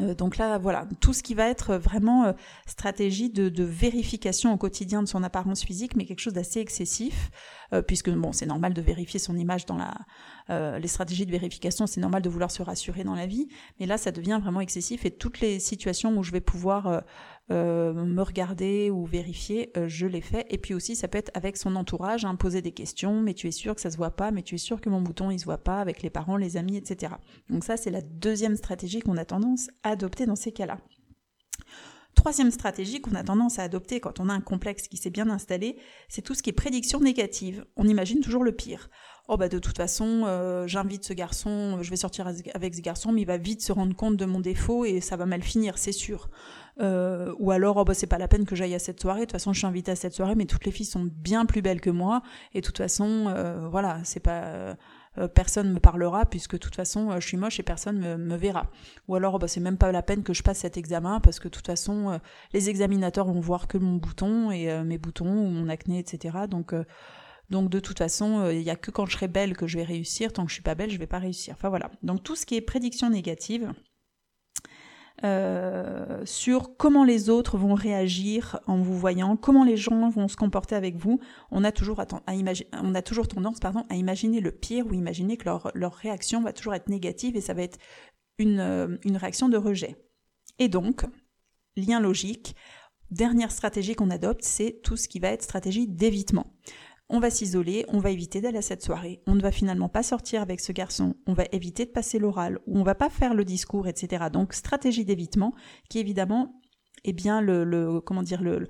Euh, 0.00 0.14
donc 0.14 0.38
là, 0.38 0.56
voilà, 0.56 0.86
tout 1.00 1.12
ce 1.12 1.22
qui 1.22 1.34
va 1.34 1.48
être 1.48 1.76
vraiment 1.76 2.24
euh, 2.24 2.32
stratégie 2.66 3.28
de, 3.28 3.62
vérification 3.62 4.52
au 4.52 4.56
quotidien 4.56 5.02
de 5.02 5.08
son 5.08 5.22
apparence 5.22 5.62
physique, 5.62 5.96
mais 5.96 6.06
quelque 6.06 6.20
chose 6.20 6.32
d'assez 6.32 6.60
excessif, 6.60 7.30
euh, 7.74 7.82
puisque 7.82 8.10
bon, 8.10 8.32
c'est 8.32 8.46
normal 8.46 8.72
de 8.72 8.80
vérifier 8.80 9.20
son 9.20 9.36
image 9.36 9.66
dans 9.66 9.76
la, 9.76 9.94
les 10.78 10.88
stratégies 10.88 11.24
de 11.24 11.30
vérification, 11.30 11.86
c'est 11.86 12.00
normal 12.00 12.20
de 12.20 12.28
vouloir 12.28 12.50
se 12.50 12.62
rassurer 12.62 13.04
dans 13.04 13.14
la 13.14 13.26
vie, 13.26 13.48
mais 13.80 13.86
là, 13.86 13.96
ça 13.96 14.10
devient 14.12 14.38
vraiment 14.42 14.60
excessif 14.60 15.06
et 15.06 15.10
toutes 15.10 15.40
les 15.40 15.60
situations 15.60 16.16
où 16.16 16.22
je 16.22 16.32
vais 16.32 16.40
pouvoir 16.40 17.02
euh, 17.50 17.92
me 17.92 18.22
regarder 18.22 18.90
ou 18.90 19.04
vérifier, 19.04 19.72
euh, 19.76 19.88
je 19.88 20.06
l'ai 20.06 20.20
fait. 20.20 20.46
Et 20.48 20.58
puis 20.58 20.74
aussi, 20.74 20.94
ça 20.94 21.08
peut 21.08 21.18
être 21.18 21.30
avec 21.34 21.56
son 21.56 21.74
entourage, 21.76 22.24
hein, 22.24 22.36
poser 22.36 22.62
des 22.62 22.72
questions, 22.72 23.20
mais 23.20 23.34
tu 23.34 23.48
es 23.48 23.50
sûr 23.50 23.74
que 23.74 23.80
ça 23.80 23.90
se 23.90 23.96
voit 23.96 24.12
pas, 24.12 24.30
mais 24.30 24.42
tu 24.42 24.54
es 24.54 24.58
sûr 24.58 24.80
que 24.80 24.88
mon 24.88 25.02
bouton 25.02 25.30
il 25.30 25.38
se 25.38 25.44
voit 25.44 25.58
pas, 25.58 25.80
avec 25.80 26.02
les 26.02 26.10
parents, 26.10 26.36
les 26.36 26.56
amis, 26.56 26.76
etc. 26.76 27.14
Donc 27.50 27.64
ça, 27.64 27.76
c'est 27.76 27.90
la 27.90 28.00
deuxième 28.00 28.56
stratégie 28.56 29.00
qu'on 29.00 29.16
a 29.16 29.24
tendance 29.24 29.70
à 29.82 29.90
adopter 29.90 30.24
dans 30.24 30.36
ces 30.36 30.52
cas-là. 30.52 30.78
Troisième 32.22 32.52
stratégie 32.52 33.00
qu'on 33.00 33.16
a 33.16 33.24
tendance 33.24 33.58
à 33.58 33.64
adopter 33.64 33.98
quand 33.98 34.20
on 34.20 34.28
a 34.28 34.32
un 34.32 34.40
complexe 34.40 34.86
qui 34.86 34.96
s'est 34.96 35.10
bien 35.10 35.28
installé, 35.28 35.76
c'est 36.08 36.22
tout 36.22 36.36
ce 36.36 36.42
qui 36.44 36.50
est 36.50 36.52
prédiction 36.52 37.00
négative. 37.00 37.64
On 37.74 37.88
imagine 37.88 38.20
toujours 38.20 38.44
le 38.44 38.52
pire. 38.52 38.90
Oh 39.26 39.36
bah 39.36 39.48
de 39.48 39.58
toute 39.58 39.76
façon, 39.76 40.22
euh, 40.26 40.68
j'invite 40.68 41.04
ce 41.04 41.14
garçon, 41.14 41.82
je 41.82 41.90
vais 41.90 41.96
sortir 41.96 42.28
avec 42.54 42.74
ce 42.76 42.80
garçon, 42.80 43.10
mais 43.10 43.22
il 43.22 43.26
va 43.26 43.38
vite 43.38 43.60
se 43.60 43.72
rendre 43.72 43.96
compte 43.96 44.16
de 44.16 44.24
mon 44.24 44.38
défaut 44.38 44.84
et 44.84 45.00
ça 45.00 45.16
va 45.16 45.26
mal 45.26 45.42
finir, 45.42 45.78
c'est 45.78 45.90
sûr. 45.90 46.30
Euh, 46.80 47.34
ou 47.40 47.50
alors, 47.50 47.78
oh 47.78 47.84
bah, 47.84 47.92
c'est 47.92 48.06
pas 48.06 48.18
la 48.18 48.28
peine 48.28 48.44
que 48.44 48.54
j'aille 48.54 48.76
à 48.76 48.78
cette 48.78 49.00
soirée. 49.00 49.22
De 49.22 49.24
toute 49.24 49.32
façon, 49.32 49.52
je 49.52 49.58
suis 49.58 49.66
invitée 49.66 49.90
à 49.90 49.96
cette 49.96 50.14
soirée, 50.14 50.36
mais 50.36 50.46
toutes 50.46 50.64
les 50.64 50.70
filles 50.70 50.86
sont 50.86 51.10
bien 51.12 51.44
plus 51.44 51.60
belles 51.60 51.80
que 51.80 51.90
moi. 51.90 52.22
Et 52.54 52.60
de 52.60 52.66
toute 52.66 52.78
façon, 52.78 53.26
euh, 53.36 53.66
voilà, 53.68 53.98
c'est 54.04 54.20
pas. 54.20 54.76
Euh, 55.18 55.28
personne 55.28 55.72
me 55.72 55.78
parlera 55.78 56.24
puisque 56.26 56.52
de 56.52 56.58
toute 56.58 56.74
façon 56.74 57.10
je 57.20 57.26
suis 57.26 57.36
moche 57.36 57.60
et 57.60 57.62
personne 57.62 57.98
me, 57.98 58.16
me 58.16 58.36
verra. 58.36 58.70
Ou 59.08 59.14
alors 59.14 59.38
bah, 59.38 59.48
c'est 59.48 59.60
même 59.60 59.78
pas 59.78 59.92
la 59.92 60.02
peine 60.02 60.22
que 60.22 60.32
je 60.32 60.42
passe 60.42 60.58
cet 60.58 60.76
examen 60.76 61.20
parce 61.20 61.38
que 61.38 61.48
de 61.48 61.52
toute 61.52 61.66
façon 61.66 62.20
les 62.52 62.70
examinateurs 62.70 63.26
vont 63.26 63.40
voir 63.40 63.68
que 63.68 63.78
mon 63.78 63.96
bouton 63.96 64.50
et 64.50 64.82
mes 64.84 64.98
boutons 64.98 65.26
ou 65.26 65.48
mon 65.48 65.68
acné 65.68 65.98
etc. 65.98 66.38
Donc 66.48 66.74
donc 67.50 67.68
de 67.68 67.80
toute 67.80 67.98
façon 67.98 68.48
il 68.50 68.60
n'y 68.60 68.70
a 68.70 68.76
que 68.76 68.90
quand 68.90 69.06
je 69.06 69.12
serai 69.12 69.28
belle 69.28 69.56
que 69.56 69.66
je 69.66 69.78
vais 69.78 69.84
réussir. 69.84 70.32
Tant 70.32 70.44
que 70.44 70.50
je 70.50 70.54
suis 70.54 70.62
pas 70.62 70.74
belle 70.74 70.90
je 70.90 70.98
vais 70.98 71.06
pas 71.06 71.18
réussir. 71.18 71.54
Enfin 71.58 71.68
voilà. 71.68 71.90
Donc 72.02 72.22
tout 72.22 72.36
ce 72.36 72.46
qui 72.46 72.56
est 72.56 72.62
prédiction 72.62 73.10
négative 73.10 73.72
euh, 75.24 76.24
sur 76.24 76.76
comment 76.76 77.04
les 77.04 77.30
autres 77.30 77.56
vont 77.56 77.74
réagir 77.74 78.58
en 78.66 78.78
vous 78.78 78.96
voyant, 78.96 79.36
comment 79.36 79.64
les 79.64 79.76
gens 79.76 80.08
vont 80.08 80.28
se 80.28 80.36
comporter 80.36 80.74
avec 80.74 80.96
vous, 80.96 81.20
on 81.50 81.64
a 81.64 81.72
toujours, 81.72 81.96
tendance 83.28 83.60
pardon, 83.60 83.84
à 83.88 83.94
imaginer 83.94 84.40
le 84.40 84.50
pire 84.50 84.86
ou 84.86 84.94
imaginer 84.94 85.36
que 85.36 85.44
leur, 85.44 85.94
réaction 85.94 86.42
va 86.42 86.52
toujours 86.52 86.74
être 86.74 86.88
négative 86.88 87.36
et 87.36 87.40
ça 87.40 87.54
va 87.54 87.62
être 87.62 87.78
euh, 88.40 88.96
une 89.04 89.16
réaction 89.16 89.48
de 89.48 89.56
rejet. 89.56 89.96
Et 90.58 90.68
donc, 90.68 91.04
lien 91.76 92.00
logique, 92.00 92.56
dernière 93.10 93.52
stratégie 93.52 93.94
qu'on 93.94 94.10
adopte, 94.10 94.42
c'est 94.42 94.80
tout 94.82 94.96
ce 94.96 95.08
qui 95.08 95.20
va 95.20 95.28
être 95.28 95.42
stratégie 95.42 95.86
d'évitement 95.86 96.46
on 97.12 97.20
va 97.20 97.30
s'isoler, 97.30 97.84
on 97.88 97.98
va 97.98 98.10
éviter 98.10 98.40
d'aller 98.40 98.58
à 98.58 98.62
cette 98.62 98.82
soirée, 98.82 99.22
on 99.26 99.34
ne 99.34 99.42
va 99.42 99.52
finalement 99.52 99.90
pas 99.90 100.02
sortir 100.02 100.40
avec 100.40 100.60
ce 100.60 100.72
garçon, 100.72 101.14
on 101.26 101.34
va 101.34 101.44
éviter 101.52 101.84
de 101.84 101.90
passer 101.90 102.18
l'oral, 102.18 102.58
ou 102.66 102.80
on 102.80 102.82
va 102.82 102.94
pas 102.94 103.10
faire 103.10 103.34
le 103.34 103.44
discours, 103.44 103.86
etc. 103.86 104.24
Donc 104.32 104.54
stratégie 104.54 105.04
d'évitement 105.04 105.54
qui 105.90 105.98
évidemment 105.98 106.60
est 107.04 107.12
bien 107.12 107.42
le, 107.42 108.00
comment 108.00 108.22
dire 108.22 108.42
le, 108.42 108.66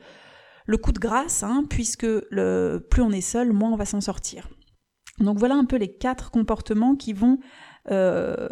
coup 0.79 0.93
de 0.93 0.99
grâce, 0.99 1.45
hein, 1.45 1.65
puisque 1.71 2.07
plus 2.07 3.03
on 3.03 3.13
est 3.13 3.21
seul, 3.21 3.53
moins 3.53 3.73
on 3.73 3.77
va 3.77 3.85
s'en 3.85 4.01
sortir. 4.01 4.51
Donc 5.21 5.39
voilà 5.39 5.55
un 5.55 5.65
peu 5.65 5.77
les 5.77 5.97
quatre 5.97 6.33
comportements 6.33 6.97
qui 6.97 7.13
vont 7.13 7.39
euh, 7.91 8.49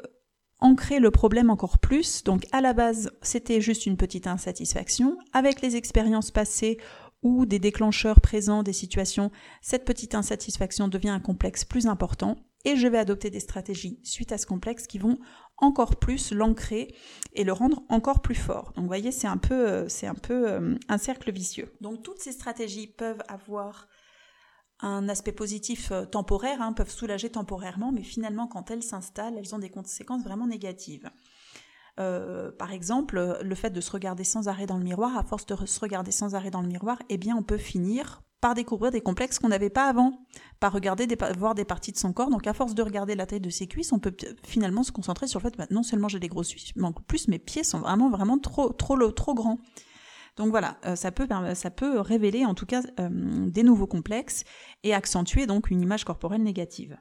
ancrer 0.61 1.01
le 1.01 1.11
problème 1.11 1.51
encore 1.51 1.79
plus. 1.79 2.23
Donc 2.23 2.47
à 2.53 2.61
la 2.61 2.75
base, 2.75 3.11
c'était 3.23 3.61
juste 3.61 3.87
une 3.87 3.97
petite 3.97 4.29
insatisfaction. 4.29 5.17
Avec 5.33 5.63
les 5.63 5.75
expériences 5.75 6.31
passées, 6.31 6.79
ou 7.23 7.47
des 7.47 7.59
déclencheurs 7.59 8.21
présents 8.21 8.63
des 8.63 8.73
situations, 8.73 9.31
cette 9.61 9.85
petite 9.85 10.15
insatisfaction 10.15 10.89
devient 10.89 11.11
un 11.11 11.21
complexe 11.21 11.65
plus 11.65 11.87
important 11.87 12.37
et 12.65 12.77
je 12.77 12.87
vais 12.87 12.99
adopter 12.99 13.31
des 13.31 13.41
stratégies 13.41 14.01
suite 14.03 14.33
à 14.33 14.39
ce 14.39 14.47
complexe 14.47 14.87
qui 14.87 14.99
vont 14.99 15.19
encore 15.57 15.97
plus 15.97 16.33
l'ancrer 16.33 16.95
et 17.35 17.45
le 17.45 17.53
rendre 17.53 17.83
encore 17.89 18.21
plus 18.21 18.35
fort. 18.35 18.73
Donc 18.75 18.85
vous 18.85 18.89
voyez, 18.89 19.13
c'est 19.13 19.27
un 19.27 19.37
peu, 19.37 19.69
euh, 19.69 19.89
c'est 19.89 20.07
un, 20.07 20.15
peu 20.15 20.51
euh, 20.51 20.77
un 20.89 20.99
cercle 20.99 21.33
vicieux. 21.33 21.73
Donc 21.81 22.03
toutes 22.03 22.21
ces 22.21 22.33
stratégies 22.33 22.87
peuvent 22.87 23.23
avoir 23.29 23.89
un 24.81 25.09
aspect 25.09 25.33
positif 25.33 25.93
euh, 25.93 26.05
temporaire, 26.05 26.63
hein, 26.63 26.73
peuvent 26.73 26.91
soulager 26.91 27.31
temporairement, 27.31 27.93
mais 27.93 28.03
finalement 28.03 28.47
quand 28.47 28.71
elles 28.71 28.83
s'installent, 28.83 29.37
elles 29.39 29.55
ont 29.55 29.59
des 29.59 29.71
conséquences 29.71 30.25
vraiment 30.25 30.47
négatives. 30.47 31.11
Euh, 32.01 32.51
par 32.51 32.73
exemple, 32.73 33.39
le 33.43 33.55
fait 33.55 33.71
de 33.71 33.81
se 33.81 33.91
regarder 33.93 34.25
sans 34.25 34.49
arrêt 34.49 34.67
dans 34.67 34.79
le 34.79 34.85
miroir, 34.85 35.17
à 35.17 35.23
force 35.23 35.47
de 35.47 35.55
se 35.67 35.81
regarder 35.81 36.11
sans 36.11 36.35
arrêt 36.35 36.51
dans 36.51 36.63
le 36.63 36.69
miroir, 36.69 36.99
eh 37.09 37.19
bien, 37.19 37.37
on 37.37 37.43
peut 37.43 37.59
finir 37.59 38.23
par 38.41 38.55
découvrir 38.55 38.91
des 38.91 39.03
complexes 39.03 39.39
qu'on 39.39 39.49
n'avait 39.49 39.69
pas 39.69 39.87
avant, 39.87 40.25
par 40.61 40.73
regarder 40.73 41.07
des, 41.07 41.17
voir 41.37 41.55
des 41.55 41.67
parties 41.67 41.93
de 41.93 41.99
son 41.99 42.15
corps. 42.15 42.31
Donc, 42.31 42.47
à 42.47 42.55
force 42.55 42.75
de 42.75 42.83
regarder 42.83 43.15
la 43.15 43.27
taille 43.27 43.41
de 43.41 43.51
ses 43.51 43.67
cuisses, 43.67 43.93
on 43.93 43.99
peut 43.99 44.17
finalement 44.47 44.83
se 44.83 44.93
concentrer 44.93 45.27
sur 45.27 45.41
le 45.41 45.51
fait 45.51 45.59
bah, 45.59 45.67
non 45.71 45.83
seulement 45.83 46.09
j'ai 46.09 46.21
des 46.21 46.29
grosses 46.29 46.49
cuisses, 46.51 46.73
mais 46.75 46.87
en 46.87 46.93
plus 46.93 47.29
mes 47.29 47.39
pieds 47.39 47.65
sont 47.65 47.81
vraiment, 47.81 48.09
vraiment 48.09 48.39
trop, 48.39 48.73
trop, 48.73 48.97
trop 49.11 49.35
grands. 49.35 49.59
Donc 50.37 50.51
voilà, 50.51 50.79
euh, 50.87 50.97
ça 50.97 51.13
peut 51.13 51.29
ça 51.55 51.71
peut 51.71 52.01
révéler 52.01 52.47
en 52.47 52.55
tout 52.55 52.65
cas 52.65 52.83
euh, 52.99 53.11
des 53.11 53.63
nouveaux 53.63 53.87
complexes 53.87 54.45
et 54.85 54.95
accentuer 54.95 55.47
donc 55.47 55.71
une 55.71 55.83
image 55.83 56.05
corporelle 56.05 56.43
négative. 56.43 56.97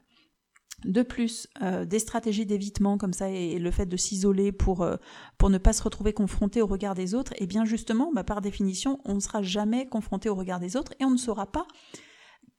De 0.84 1.02
plus, 1.02 1.46
euh, 1.60 1.84
des 1.84 1.98
stratégies 1.98 2.46
d'évitement 2.46 2.96
comme 2.96 3.12
ça 3.12 3.28
et, 3.28 3.58
le 3.58 3.70
fait 3.70 3.84
de 3.84 3.96
s'isoler 3.96 4.50
pour, 4.50 4.82
euh, 4.82 4.96
pour 5.36 5.50
ne 5.50 5.58
pas 5.58 5.74
se 5.74 5.82
retrouver 5.82 6.14
confronté 6.14 6.62
au 6.62 6.66
regard 6.66 6.94
des 6.94 7.14
autres, 7.14 7.32
et 7.34 7.42
eh 7.44 7.46
bien 7.46 7.64
justement, 7.66 8.10
bah, 8.14 8.24
par 8.24 8.40
définition, 8.40 8.98
on 9.04 9.14
ne 9.14 9.20
sera 9.20 9.42
jamais 9.42 9.86
confronté 9.86 10.30
au 10.30 10.34
regard 10.34 10.58
des 10.58 10.76
autres 10.76 10.94
et 10.98 11.04
on 11.04 11.10
ne 11.10 11.18
saura 11.18 11.52
pas 11.52 11.66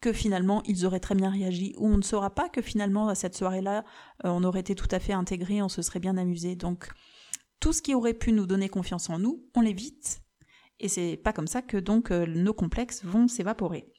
que 0.01 0.13
finalement 0.13 0.61
ils 0.65 0.85
auraient 0.85 0.99
très 0.99 1.15
bien 1.15 1.29
réagi 1.29 1.73
ou 1.77 1.87
on 1.87 1.97
ne 1.97 2.01
saura 2.01 2.33
pas 2.33 2.49
que 2.49 2.61
finalement 2.61 3.07
à 3.07 3.13
cette 3.13 3.35
soirée-là 3.35 3.85
euh, 4.25 4.29
on 4.29 4.43
aurait 4.43 4.61
été 4.61 4.73
tout 4.75 4.87
à 4.91 4.99
fait 4.99 5.13
intégré, 5.13 5.61
on 5.61 5.69
se 5.69 5.81
serait 5.81 5.99
bien 5.99 6.17
amusé. 6.17 6.55
Donc 6.55 6.89
tout 7.59 7.73
ce 7.73 7.81
qui 7.81 7.95
aurait 7.95 8.13
pu 8.13 8.33
nous 8.33 8.45
donner 8.45 8.69
confiance 8.69 9.09
en 9.09 9.17
nous, 9.17 9.45
on 9.55 9.61
l'évite 9.61 10.21
et 10.79 10.87
c'est 10.87 11.17
pas 11.17 11.33
comme 11.33 11.47
ça 11.47 11.61
que 11.61 11.77
donc 11.77 12.11
nos 12.11 12.53
complexes 12.53 13.03
vont 13.03 13.27
s'évaporer 13.27 13.91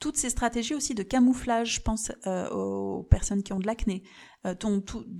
toutes 0.00 0.16
ces 0.16 0.30
stratégies 0.30 0.74
aussi 0.74 0.94
de 0.94 1.02
camouflage, 1.02 1.74
je 1.74 1.80
pense 1.82 2.10
euh, 2.26 2.48
aux 2.50 3.02
personnes 3.04 3.42
qui 3.42 3.52
ont 3.52 3.58
de 3.58 3.66
l'acné, 3.66 4.02
euh, 4.46 4.54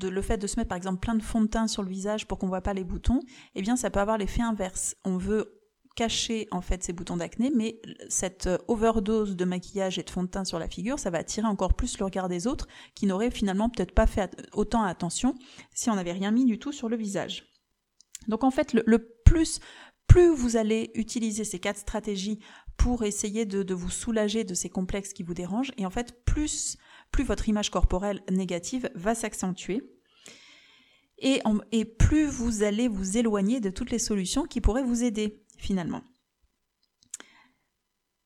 le 0.02 0.22
fait 0.22 0.38
de 0.38 0.46
se 0.46 0.58
mettre 0.58 0.68
par 0.68 0.78
exemple 0.78 1.00
plein 1.00 1.14
de 1.14 1.22
fond 1.22 1.42
de 1.42 1.46
teint 1.46 1.68
sur 1.68 1.82
le 1.82 1.90
visage 1.90 2.26
pour 2.26 2.38
qu'on 2.38 2.48
voit 2.48 2.62
pas 2.62 2.72
les 2.72 2.82
boutons, 2.82 3.20
eh 3.54 3.62
bien 3.62 3.76
ça 3.76 3.90
peut 3.90 4.00
avoir 4.00 4.16
l'effet 4.16 4.42
inverse. 4.42 4.96
On 5.04 5.18
veut 5.18 5.60
cacher 5.96 6.48
en 6.50 6.62
fait 6.62 6.82
ces 6.82 6.94
boutons 6.94 7.18
d'acné, 7.18 7.52
mais 7.54 7.82
cette 8.08 8.46
euh, 8.46 8.56
overdose 8.68 9.36
de 9.36 9.44
maquillage 9.44 9.98
et 9.98 10.02
de 10.02 10.08
fond 10.08 10.22
de 10.22 10.28
teint 10.28 10.46
sur 10.46 10.58
la 10.58 10.68
figure, 10.68 10.98
ça 10.98 11.10
va 11.10 11.18
attirer 11.18 11.46
encore 11.46 11.74
plus 11.74 11.98
le 11.98 12.06
regard 12.06 12.30
des 12.30 12.46
autres 12.46 12.66
qui 12.94 13.06
n'auraient 13.06 13.30
finalement 13.30 13.68
peut-être 13.68 13.94
pas 13.94 14.06
fait 14.06 14.34
autant 14.54 14.82
attention 14.82 15.34
si 15.74 15.90
on 15.90 15.94
n'avait 15.94 16.12
rien 16.12 16.30
mis 16.30 16.46
du 16.46 16.58
tout 16.58 16.72
sur 16.72 16.88
le 16.88 16.96
visage. 16.96 17.52
Donc 18.28 18.44
en 18.44 18.50
fait, 18.50 18.72
le 18.72 18.98
plus 19.24 19.60
plus 20.10 20.34
vous 20.34 20.56
allez 20.56 20.90
utiliser 20.94 21.44
ces 21.44 21.60
quatre 21.60 21.78
stratégies 21.78 22.40
pour 22.80 23.04
essayer 23.04 23.44
de, 23.44 23.74
vous 23.74 23.90
soulager 23.90 24.42
de 24.42 24.54
ces 24.54 24.70
complexes 24.70 25.12
qui 25.12 25.22
vous 25.22 25.34
dérangent. 25.34 25.72
Et 25.76 25.84
en 25.84 25.90
fait, 25.90 26.24
plus, 26.24 26.78
plus 27.12 27.24
votre 27.24 27.46
image 27.46 27.70
corporelle 27.70 28.22
négative 28.30 28.90
va 28.94 29.14
s'accentuer. 29.14 29.82
Et, 31.18 31.42
plus 31.84 32.24
vous 32.24 32.62
allez 32.62 32.88
vous 32.88 33.18
éloigner 33.18 33.60
de 33.60 33.68
toutes 33.68 33.90
les 33.90 33.98
solutions 33.98 34.44
qui 34.44 34.62
pourraient 34.62 34.82
vous 34.82 35.04
aider 35.04 35.42
finalement. 35.58 36.00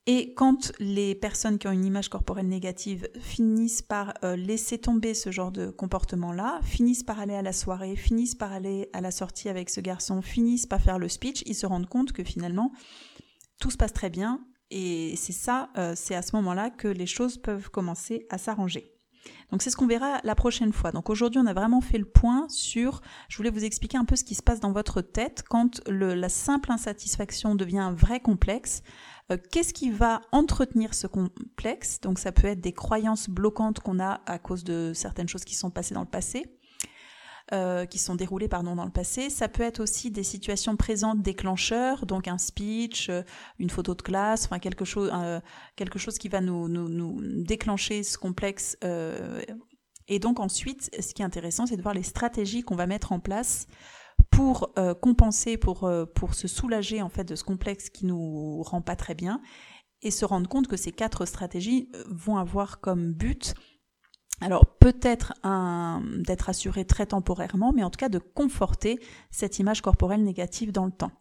Et 0.06 0.34
quand 0.34 0.70
les 0.78 1.16
personnes 1.16 1.58
qui 1.58 1.66
ont 1.66 1.72
une 1.72 1.86
image 1.86 2.08
corporelle 2.08 2.46
négative 2.46 3.08
finissent 3.18 3.82
par 3.82 4.14
euh, 4.22 4.36
laisser 4.36 4.78
tomber 4.78 5.14
ce 5.14 5.32
genre 5.32 5.50
de 5.50 5.70
comportement-là, 5.70 6.60
finissent 6.62 7.02
par 7.02 7.18
aller 7.18 7.34
à 7.34 7.42
la 7.42 7.54
soirée, 7.54 7.96
finissent 7.96 8.34
par 8.36 8.52
aller 8.52 8.88
à 8.92 9.00
la 9.00 9.10
sortie 9.10 9.48
avec 9.48 9.70
ce 9.70 9.80
garçon, 9.80 10.22
finissent 10.22 10.66
par 10.66 10.80
faire 10.80 10.98
le 10.98 11.08
speech, 11.08 11.42
ils 11.46 11.54
se 11.54 11.66
rendent 11.66 11.88
compte 11.88 12.12
que 12.12 12.22
finalement, 12.22 12.70
tout 13.58 13.70
se 13.70 13.76
passe 13.76 13.92
très 13.92 14.10
bien 14.10 14.40
et 14.70 15.14
c'est 15.16 15.32
ça, 15.32 15.70
euh, 15.76 15.94
c'est 15.96 16.14
à 16.14 16.22
ce 16.22 16.34
moment-là 16.36 16.70
que 16.70 16.88
les 16.88 17.06
choses 17.06 17.38
peuvent 17.38 17.70
commencer 17.70 18.26
à 18.30 18.38
s'arranger. 18.38 18.90
Donc 19.50 19.62
c'est 19.62 19.70
ce 19.70 19.76
qu'on 19.76 19.86
verra 19.86 20.20
la 20.24 20.34
prochaine 20.34 20.72
fois. 20.72 20.92
Donc 20.92 21.10
aujourd'hui 21.10 21.40
on 21.40 21.46
a 21.46 21.54
vraiment 21.54 21.80
fait 21.80 21.98
le 21.98 22.04
point 22.04 22.46
sur, 22.48 23.00
je 23.28 23.36
voulais 23.36 23.50
vous 23.50 23.64
expliquer 23.64 23.96
un 23.96 24.04
peu 24.04 24.16
ce 24.16 24.24
qui 24.24 24.34
se 24.34 24.42
passe 24.42 24.60
dans 24.60 24.72
votre 24.72 25.00
tête 25.00 25.44
quand 25.48 25.80
la 25.86 26.28
simple 26.28 26.72
insatisfaction 26.72 27.54
devient 27.54 27.78
un 27.78 27.92
vrai 27.92 28.20
complexe. 28.20 28.82
Euh, 29.32 29.38
qu'est-ce 29.50 29.72
qui 29.72 29.90
va 29.90 30.20
entretenir 30.32 30.92
ce 30.94 31.06
complexe? 31.06 32.00
Donc 32.00 32.18
ça 32.18 32.32
peut 32.32 32.48
être 32.48 32.60
des 32.60 32.72
croyances 32.72 33.30
bloquantes 33.30 33.80
qu'on 33.80 34.00
a 34.00 34.20
à 34.26 34.38
cause 34.38 34.64
de 34.64 34.92
certaines 34.94 35.28
choses 35.28 35.44
qui 35.44 35.54
sont 35.54 35.70
passées 35.70 35.94
dans 35.94 36.02
le 36.02 36.06
passé. 36.06 36.44
Euh, 37.52 37.84
qui 37.84 37.98
sont 37.98 38.14
déroulées 38.14 38.48
pardon, 38.48 38.74
dans 38.74 38.86
le 38.86 38.90
passé. 38.90 39.28
Ça 39.28 39.48
peut 39.48 39.62
être 39.62 39.80
aussi 39.80 40.10
des 40.10 40.22
situations 40.22 40.76
présentes 40.76 41.20
déclencheurs, 41.20 42.06
donc 42.06 42.26
un 42.26 42.38
speech, 42.38 43.10
euh, 43.10 43.22
une 43.58 43.68
photo 43.68 43.94
de 43.94 44.00
classe, 44.00 44.46
enfin 44.46 44.58
quelque 44.58 44.86
chose, 44.86 45.10
euh, 45.12 45.40
quelque 45.76 45.98
chose 45.98 46.16
qui 46.16 46.30
va 46.30 46.40
nous, 46.40 46.68
nous, 46.68 46.88
nous 46.88 47.20
déclencher 47.44 48.02
ce 48.02 48.16
complexe. 48.16 48.78
et 50.08 50.18
donc 50.18 50.40
ensuite, 50.40 50.90
ce 50.98 51.12
qui 51.12 51.20
est 51.20 51.24
intéressant, 51.26 51.66
c'est 51.66 51.76
de 51.76 51.82
voir 51.82 51.94
les 51.94 52.02
stratégies 52.02 52.62
qu'on 52.62 52.76
va 52.76 52.86
mettre 52.86 53.12
en 53.12 53.20
place 53.20 53.66
pour 54.30 54.72
compenser, 55.02 55.58
pour, 55.58 55.90
pour 56.14 56.32
se 56.32 56.48
soulager 56.48 57.02
en 57.02 57.10
fait 57.10 57.24
de 57.24 57.36
ce 57.36 57.44
complexe 57.44 57.90
qui 57.90 58.06
nous 58.06 58.62
rend 58.62 58.80
pas 58.80 58.96
très 58.96 59.14
bien, 59.14 59.42
et 60.00 60.10
se 60.10 60.24
rendre 60.24 60.48
compte 60.48 60.66
que 60.66 60.78
ces 60.78 60.92
quatre 60.92 61.26
stratégies 61.26 61.90
vont 62.08 62.38
avoir 62.38 62.80
comme 62.80 63.12
but 63.12 63.54
alors 64.40 64.66
peut-être 64.66 65.34
d'être 66.22 66.48
assuré 66.48 66.84
très 66.84 67.06
temporairement, 67.06 67.72
mais 67.72 67.84
en 67.84 67.90
tout 67.90 67.98
cas 67.98 68.08
de 68.08 68.18
conforter 68.18 68.98
cette 69.30 69.58
image 69.58 69.80
corporelle 69.80 70.22
négative 70.22 70.72
dans 70.72 70.86
le 70.86 70.92
temps. 70.92 71.12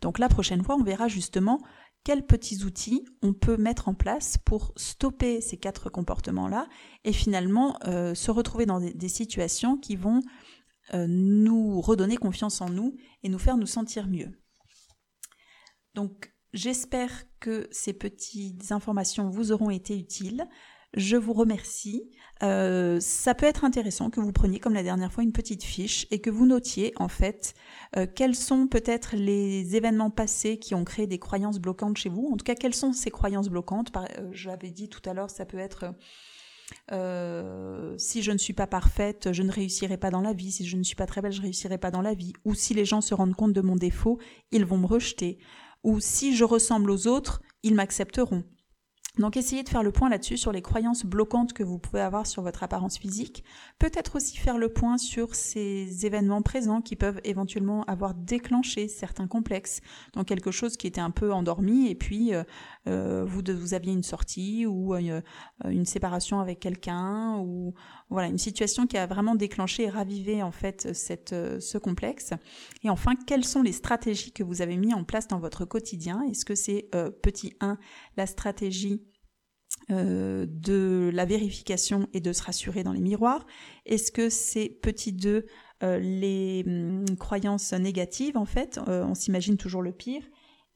Donc 0.00 0.18
la 0.18 0.28
prochaine 0.28 0.62
fois, 0.62 0.76
on 0.76 0.82
verra 0.82 1.08
justement 1.08 1.60
quels 2.04 2.24
petits 2.24 2.64
outils 2.64 3.04
on 3.22 3.32
peut 3.32 3.56
mettre 3.56 3.88
en 3.88 3.94
place 3.94 4.38
pour 4.38 4.72
stopper 4.76 5.40
ces 5.40 5.56
quatre 5.56 5.90
comportements-là 5.90 6.66
et 7.04 7.12
finalement 7.12 7.78
euh, 7.84 8.14
se 8.14 8.30
retrouver 8.30 8.66
dans 8.66 8.80
des, 8.80 9.08
situations 9.08 9.76
qui 9.76 9.96
vont 9.96 10.22
euh, 10.94 11.06
nous 11.08 11.80
redonner 11.80 12.16
confiance 12.16 12.60
en 12.60 12.70
nous 12.70 12.96
et 13.22 13.28
nous 13.28 13.38
faire 13.38 13.56
nous 13.56 13.66
sentir 13.66 14.06
mieux. 14.06 14.30
Donc 15.94 16.32
j'espère 16.52 17.24
que 17.40 17.68
ces 17.72 17.92
petites 17.92 18.72
informations 18.72 19.28
vous 19.28 19.52
auront 19.52 19.70
été 19.70 19.98
utiles. 19.98 20.46
Je 20.94 21.16
vous 21.16 21.34
remercie. 21.34 22.10
Euh, 22.42 22.98
ça 23.00 23.34
peut 23.34 23.46
être 23.46 23.64
intéressant 23.64 24.10
que 24.10 24.20
vous 24.20 24.32
preniez, 24.32 24.58
comme 24.58 24.74
la 24.74 24.82
dernière 24.82 25.12
fois, 25.12 25.22
une 25.22 25.32
petite 25.32 25.64
fiche 25.64 26.06
et 26.10 26.20
que 26.20 26.30
vous 26.30 26.46
notiez, 26.46 26.92
en 26.96 27.08
fait, 27.08 27.54
euh, 27.96 28.06
quels 28.12 28.34
sont 28.34 28.68
peut-être 28.68 29.14
les 29.16 29.76
événements 29.76 30.10
passés 30.10 30.58
qui 30.58 30.74
ont 30.74 30.84
créé 30.84 31.06
des 31.06 31.18
croyances 31.18 31.58
bloquantes 31.58 31.98
chez 31.98 32.08
vous. 32.08 32.30
En 32.32 32.36
tout 32.36 32.44
cas, 32.44 32.54
quelles 32.54 32.74
sont 32.74 32.92
ces 32.92 33.10
croyances 33.10 33.48
bloquantes? 33.48 33.92
Euh, 33.96 34.30
J'avais 34.32 34.70
dit 34.70 34.88
tout 34.88 35.02
à 35.08 35.12
l'heure, 35.12 35.30
ça 35.30 35.44
peut 35.44 35.58
être... 35.58 35.94
si 37.98 38.22
je 38.22 38.32
ne 38.32 38.38
suis 38.38 38.54
pas 38.54 38.66
parfaite, 38.66 39.32
je 39.32 39.42
ne 39.42 39.52
réussirai 39.52 39.98
pas 39.98 40.10
dans 40.10 40.22
la 40.22 40.32
vie. 40.32 40.52
Si 40.52 40.66
je 40.66 40.76
ne 40.76 40.82
suis 40.84 40.96
pas 40.96 41.06
très 41.06 41.20
belle, 41.20 41.32
je 41.32 41.42
réussirai 41.42 41.76
pas 41.76 41.90
dans 41.90 42.02
la 42.02 42.14
vie. 42.14 42.32
Ou 42.44 42.54
si 42.54 42.72
les 42.72 42.86
gens 42.86 43.02
se 43.02 43.14
rendent 43.14 43.36
compte 43.36 43.52
de 43.52 43.60
mon 43.60 43.76
défaut, 43.76 44.18
ils 44.52 44.64
vont 44.64 44.78
me 44.78 44.86
rejeter. 44.86 45.38
Ou 45.84 46.00
si 46.00 46.34
je 46.34 46.44
ressemble 46.44 46.90
aux 46.90 47.06
autres, 47.08 47.42
ils 47.62 47.74
m'accepteront. 47.74 48.44
Donc 49.18 49.36
essayez 49.36 49.64
de 49.64 49.68
faire 49.68 49.82
le 49.82 49.90
point 49.90 50.08
là-dessus 50.08 50.36
sur 50.36 50.52
les 50.52 50.62
croyances 50.62 51.04
bloquantes 51.04 51.52
que 51.52 51.64
vous 51.64 51.78
pouvez 51.78 52.00
avoir 52.00 52.26
sur 52.26 52.42
votre 52.42 52.62
apparence 52.62 52.98
physique. 52.98 53.44
Peut-être 53.78 54.16
aussi 54.16 54.36
faire 54.36 54.58
le 54.58 54.68
point 54.68 54.96
sur 54.96 55.34
ces 55.34 56.06
événements 56.06 56.42
présents 56.42 56.80
qui 56.80 56.94
peuvent 56.94 57.20
éventuellement 57.24 57.82
avoir 57.84 58.14
déclenché 58.14 58.86
certains 58.86 59.26
complexes. 59.26 59.80
Donc 60.14 60.26
quelque 60.26 60.52
chose 60.52 60.76
qui 60.76 60.86
était 60.86 61.00
un 61.00 61.10
peu 61.10 61.32
endormi 61.32 61.88
et 61.88 61.96
puis 61.96 62.32
euh, 62.32 62.44
euh, 62.86 63.24
vous, 63.26 63.42
vous 63.58 63.74
aviez 63.74 63.92
une 63.92 64.04
sortie 64.04 64.66
ou 64.66 64.94
euh, 64.94 65.20
une 65.64 65.84
séparation 65.84 66.38
avec 66.38 66.60
quelqu'un 66.60 67.38
ou 67.38 67.74
voilà 68.10 68.28
une 68.28 68.38
situation 68.38 68.86
qui 68.86 68.96
a 68.96 69.06
vraiment 69.06 69.34
déclenché 69.34 69.84
et 69.84 69.90
ravivé 69.90 70.42
en 70.42 70.52
fait 70.52 70.92
ce 70.94 71.78
complexe. 71.78 72.32
Et 72.84 72.90
enfin, 72.90 73.14
quelles 73.26 73.44
sont 73.44 73.62
les 73.62 73.72
stratégies 73.72 74.32
que 74.32 74.44
vous 74.44 74.62
avez 74.62 74.76
mis 74.76 74.94
en 74.94 75.02
place 75.02 75.26
dans 75.26 75.38
votre 75.38 75.64
quotidien? 75.64 76.22
Est-ce 76.30 76.44
que 76.44 76.54
c'est 76.54 76.88
petit 77.22 77.54
1 77.60 77.78
la 78.18 78.26
stratégie 78.26 79.02
de 79.90 81.10
la 81.14 81.24
vérification 81.24 82.08
et 82.12 82.20
de 82.20 82.34
se 82.34 82.42
rassurer 82.42 82.82
dans 82.82 82.92
les 82.92 83.00
miroirs 83.00 83.46
Est-ce 83.86 84.12
que 84.12 84.28
c'est 84.28 84.68
petit 84.68 85.14
2 85.14 85.46
les 85.80 86.62
hum, 86.66 87.16
croyances 87.18 87.72
négatives 87.72 88.36
en 88.36 88.44
fait 88.44 88.78
On 88.86 89.14
s'imagine 89.14 89.56
toujours 89.56 89.80
le 89.80 89.92
pire. 89.92 90.22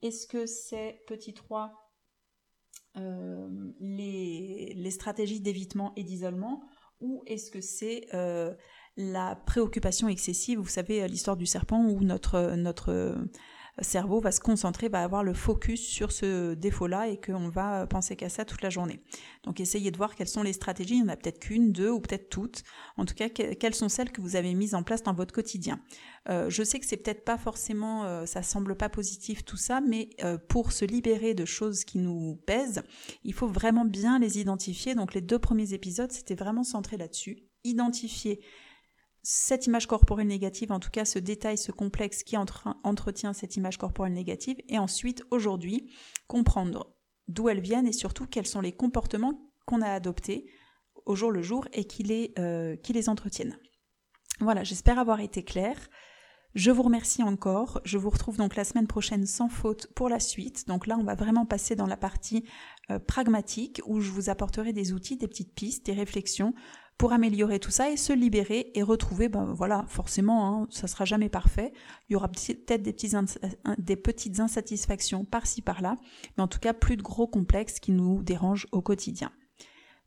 Est-ce 0.01 0.27
que 0.27 0.47
c'est 0.47 1.03
petit 1.07 1.35
3 1.35 1.75
les, 2.95 4.73
les, 4.75 4.91
stratégies 4.91 5.41
d'évitement 5.41 5.93
et 5.97 6.05
d'isolement 6.05 6.63
ou 7.01 7.23
est-ce 7.27 7.51
que 7.51 7.61
c'est 7.61 8.07
la 8.97 9.37
préoccupation 9.47 10.09
excessive, 10.09 10.59
vous 10.59 10.69
savez 10.69 11.07
l'histoire 11.09 11.37
du 11.37 11.47
serpent 11.47 11.85
où 11.85 12.01
notre, 12.03 12.55
notre 12.57 13.17
cerveau 13.81 14.21
va 14.21 14.33
se 14.33 14.41
concentrer, 14.41 14.89
va 14.89 15.03
avoir 15.03 15.25
le 15.25 15.33
focus 15.33 15.81
sur 15.81 16.13
ce 16.13 16.55
défaut-là 16.55 17.09
et 17.09 17.19
qu'on 17.21 17.49
va 17.49 17.87
penser 17.87 18.17
qu'à 18.17 18.29
ça 18.29 18.45
toute 18.45 18.63
la 18.63 18.71
journée. 18.71 19.01
Donc 19.45 19.61
essayez 19.61 19.91
de 19.91 19.97
voir 19.97 20.15
quelles 20.15 20.29
sont 20.29 20.43
les 20.43 20.53
stratégies, 20.53 20.97
il 20.97 21.01
y 21.01 21.03
en 21.03 21.09
a 21.09 21.17
peut-être 21.17 21.39
qu'une, 21.39 21.73
deux 21.73 21.91
ou 21.91 22.01
peut-être 22.01 22.29
toutes. 22.29 22.63
En 22.97 23.05
tout 23.05 23.15
cas, 23.15 23.29
quelles 23.29 23.75
sont 23.75 23.89
celles 23.89 24.13
que 24.13 24.21
vous 24.21 24.37
avez 24.37 24.55
mises 24.55 24.75
en 24.75 24.83
place 24.83 25.03
dans 25.03 25.15
votre 25.15 25.33
quotidien. 25.33 25.81
Euh, 26.29 26.51
je 26.51 26.63
sais 26.63 26.79
que 26.79 26.87
c'est 26.87 26.97
peut-être 26.99 27.25
pas 27.25 27.39
forcément, 27.39 28.05
euh, 28.05 28.27
ça 28.27 28.43
semble 28.43 28.77
pas 28.77 28.89
positif 28.89 29.45
tout 29.45 29.57
ça, 29.57 29.81
mais 29.81 30.11
euh, 30.23 30.39
pour 30.39 30.73
se 30.73 30.85
libérer 30.85 31.35
de 31.35 31.45
choses 31.45 31.85
qui 31.85 31.99
nous 31.99 32.37
pèsent, 32.47 32.83
il 33.25 33.33
faut 33.33 33.49
vraiment 33.49 33.85
bien 33.85 34.19
les 34.19 34.39
identifier. 34.39 34.95
Donc 34.95 35.15
les 35.15 35.21
deux 35.21 35.39
premiers 35.39 35.73
épisodes, 35.73 36.13
c'était 36.13 36.35
vraiment 36.35 36.65
centré 36.65 36.97
là-dessus. 36.97 37.39
Identifier 37.65 38.41
cette 39.23 39.67
image 39.67 39.87
corporelle 39.87 40.27
négative, 40.27 40.73
en 40.73 40.81
tout 40.81 40.91
cas 40.91 41.05
ce 41.05 41.19
détail, 41.19 41.57
ce 41.57 41.73
complexe 41.73 42.23
qui 42.23 42.37
entretient 42.37 43.33
cette 43.33 43.57
image 43.57 43.79
corporelle 43.79 44.13
négative, 44.13 44.57
et 44.69 44.79
ensuite, 44.79 45.25
aujourd'hui, 45.31 45.93
comprendre 46.27 46.97
d'où 47.29 47.49
elles 47.49 47.61
viennent 47.61 47.87
et 47.87 47.93
surtout 47.93 48.27
quels 48.27 48.47
sont 48.47 48.61
les 48.61 48.73
comportements 48.73 49.53
qu'on 49.67 49.81
a 49.81 49.89
adoptés 49.89 50.47
au 51.07 51.15
jour 51.15 51.31
le 51.31 51.43
jour 51.43 51.67
et 51.73 51.85
qui 51.85 52.03
les, 52.03 52.33
euh, 52.39 52.77
qui 52.77 52.93
les 52.93 53.09
entretiennent. 53.09 53.59
Voilà, 54.41 54.65
j'espère 54.65 54.99
avoir 54.99 55.21
été 55.21 55.45
claire. 55.45 55.79
Je 56.55 56.71
vous 56.71 56.83
remercie 56.83 57.23
encore. 57.23 57.81
Je 57.85 57.97
vous 57.97 58.11
retrouve 58.11 58.37
donc 58.37 58.57
la 58.57 58.65
semaine 58.65 58.87
prochaine 58.87 59.25
sans 59.25 59.49
faute 59.49 59.87
pour 59.95 60.09
la 60.09 60.21
suite. 60.21 60.67
Donc 60.67 60.87
là, 60.87 60.99
on 60.99 61.05
va 61.05 61.15
vraiment 61.15 61.47
passer 61.47 61.77
dans 61.77 61.87
la 61.87 61.97
partie 61.97 62.45
euh, 62.91 62.99
pragmatique 62.99 63.81
où 63.87 64.01
je 64.01 64.11
vous 64.11 64.29
apporterai 64.29 64.73
des 64.73 64.93
outils, 64.93 65.17
des 65.17 65.29
petites 65.29 65.55
pistes, 65.55 65.87
des 65.87 65.93
réflexions 65.93 66.55
pour 67.03 67.13
améliorer 67.13 67.59
tout 67.59 67.73
ça 67.73 67.91
et 67.91 67.97
se 67.97 68.13
libérer 68.13 68.71
et 68.77 68.83
retrouver, 68.85 69.29
ben 69.29 69.53
voilà, 69.55 69.85
forcément, 69.89 70.47
hein, 70.47 70.69
ça 70.71 70.87
sera 70.87 71.05
jamais 71.05 71.29
parfait. 71.29 71.73
Il 72.09 72.13
y 72.13 72.15
aura 72.15 72.29
peut-être 72.29 72.81
des, 72.81 72.93
petits 72.93 73.17
des 73.79 73.97
petites 73.97 74.39
insatisfactions 74.39 75.25
par-ci 75.25 75.63
par-là, 75.63 75.97
mais 76.37 76.45
en 76.45 76.47
tout 76.47 76.61
cas 76.61 76.73
plus 76.73 76.97
de 76.97 77.03
gros 77.03 77.27
complexes 77.27 77.81
qui 77.81 77.91
nous 77.91 78.23
dérangent 78.23 78.69
au 78.71 78.83
quotidien. 78.83 79.33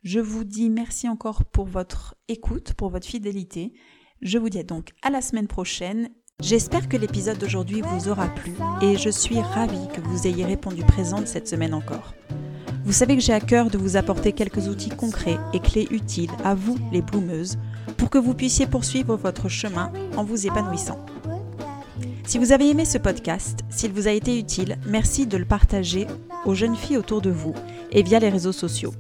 Je 0.04 0.22
vous 0.22 0.46
dis 0.46 0.70
merci 0.70 1.10
encore 1.10 1.44
pour 1.44 1.66
votre 1.66 2.16
écoute, 2.30 2.72
pour 2.76 2.92
votre 2.92 3.08
fidélité. 3.08 3.74
Je 4.22 4.38
vous 4.38 4.48
dis 4.48 4.64
donc 4.64 4.92
à 5.02 5.10
la 5.10 5.20
semaine 5.20 5.48
prochaine. 5.48 6.12
J'espère 6.42 6.88
que 6.88 6.96
l'épisode 6.96 7.40
d'aujourd'hui 7.40 7.82
vous 7.82 8.08
aura 8.08 8.30
plu 8.30 8.54
et 8.82 8.98
je 8.98 9.10
suis 9.10 9.42
ravie 9.42 9.90
que 9.94 10.00
vous 10.00 10.28
ayez 10.28 10.46
répondu 10.46 10.82
présente 10.84 11.28
cette 11.28 11.50
semaine 11.50 11.74
encore. 11.74 12.14
Vous 12.86 12.94
savez 12.94 13.16
que 13.16 13.22
j'ai 13.22 13.34
à 13.34 13.40
cœur 13.40 13.72
de 13.72 13.80
vous 13.80 13.98
apporter 13.98 14.32
quelques 14.32 14.68
outils 14.68 14.90
concrets 14.90 15.40
et 15.54 15.60
clés 15.60 15.88
utiles 15.90 16.30
à 16.44 16.54
vous, 16.54 16.78
les 16.92 17.02
bloomeuses, 17.02 17.58
pour 17.98 18.12
que 18.12 18.20
vous 18.20 18.36
puissiez 18.36 18.68
poursuivre 18.68 19.16
votre 19.16 19.50
chemin 19.50 19.92
en 20.16 20.24
vous 20.24 20.46
épanouissant. 20.46 21.04
Si 22.28 22.38
vous 22.38 22.52
avez 22.52 22.70
aimé 22.70 22.86
ce 22.86 23.00
podcast, 23.00 23.62
s'il 23.72 23.92
vous 23.92 24.08
a 24.08 24.12
été 24.12 24.38
utile, 24.38 24.78
merci 24.86 25.26
de 25.26 25.36
le 25.36 25.46
partager 25.46 26.06
aux 26.46 26.54
jeunes 26.54 26.76
filles 26.76 26.98
autour 26.98 27.22
de 27.22 27.32
vous 27.32 27.56
et 27.92 28.04
via 28.04 28.20
les 28.20 28.30
réseaux 28.30 28.52
sociaux. 28.52 28.94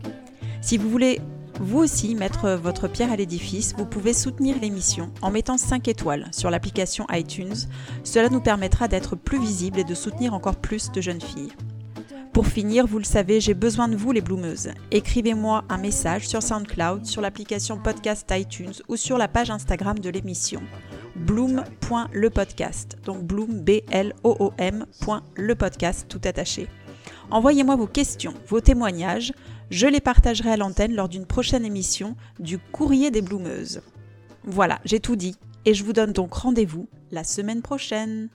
Si 0.61 0.77
vous 0.79 0.89
voulez 0.89 1.21
vous 1.59 1.77
aussi 1.77 2.15
mettre 2.15 2.49
votre 2.55 2.87
pierre 2.87 3.11
à 3.11 3.15
l'édifice, 3.15 3.75
vous 3.77 3.85
pouvez 3.85 4.13
soutenir 4.13 4.59
l'émission 4.59 5.11
en 5.21 5.29
mettant 5.29 5.59
5 5.59 5.87
étoiles 5.87 6.27
sur 6.31 6.49
l'application 6.49 7.05
iTunes. 7.11 7.55
Cela 8.03 8.29
nous 8.29 8.41
permettra 8.41 8.87
d'être 8.87 9.15
plus 9.15 9.39
visibles 9.39 9.79
et 9.79 9.83
de 9.83 9.93
soutenir 9.93 10.33
encore 10.33 10.55
plus 10.55 10.91
de 10.91 11.01
jeunes 11.01 11.21
filles. 11.21 11.53
Pour 12.35 12.47
finir, 12.47 12.85
vous 12.85 12.97
le 12.97 13.05
savez, 13.05 13.39
j'ai 13.39 13.53
besoin 13.53 13.87
de 13.87 13.95
vous 13.95 14.11
les 14.11 14.19
bloomeuses. 14.19 14.71
Écrivez-moi 14.91 15.63
un 15.69 15.77
message 15.77 16.27
sur 16.27 16.43
SoundCloud, 16.43 17.05
sur 17.05 17.21
l'application 17.21 17.77
podcast 17.77 18.29
iTunes 18.29 18.73
ou 18.89 18.97
sur 18.97 19.17
la 19.17 19.29
page 19.29 19.51
Instagram 19.51 19.99
de 19.99 20.09
l'émission. 20.09 20.61
Bloom.lepodcast. 21.15 22.97
Donc 23.05 23.23
bloom, 23.23 23.61
B-L-O-O-M, 23.61 24.85
le 25.37 25.55
podcast, 25.55 26.07
tout 26.09 26.19
attaché. 26.25 26.67
Envoyez-moi 27.31 27.77
vos 27.77 27.87
questions, 27.87 28.33
vos 28.49 28.59
témoignages. 28.59 29.31
Je 29.69 29.87
les 29.87 30.01
partagerai 30.01 30.51
à 30.51 30.57
l'antenne 30.57 30.93
lors 30.93 31.07
d'une 31.07 31.25
prochaine 31.25 31.63
émission 31.63 32.17
du 32.41 32.57
Courrier 32.59 33.11
des 33.11 33.21
Bloomeuses. 33.21 33.81
Voilà, 34.43 34.81
j'ai 34.83 34.99
tout 34.99 35.15
dit. 35.15 35.37
Et 35.63 35.73
je 35.73 35.85
vous 35.85 35.93
donne 35.93 36.11
donc 36.11 36.33
rendez-vous 36.33 36.89
la 37.11 37.23
semaine 37.23 37.61
prochaine. 37.61 38.27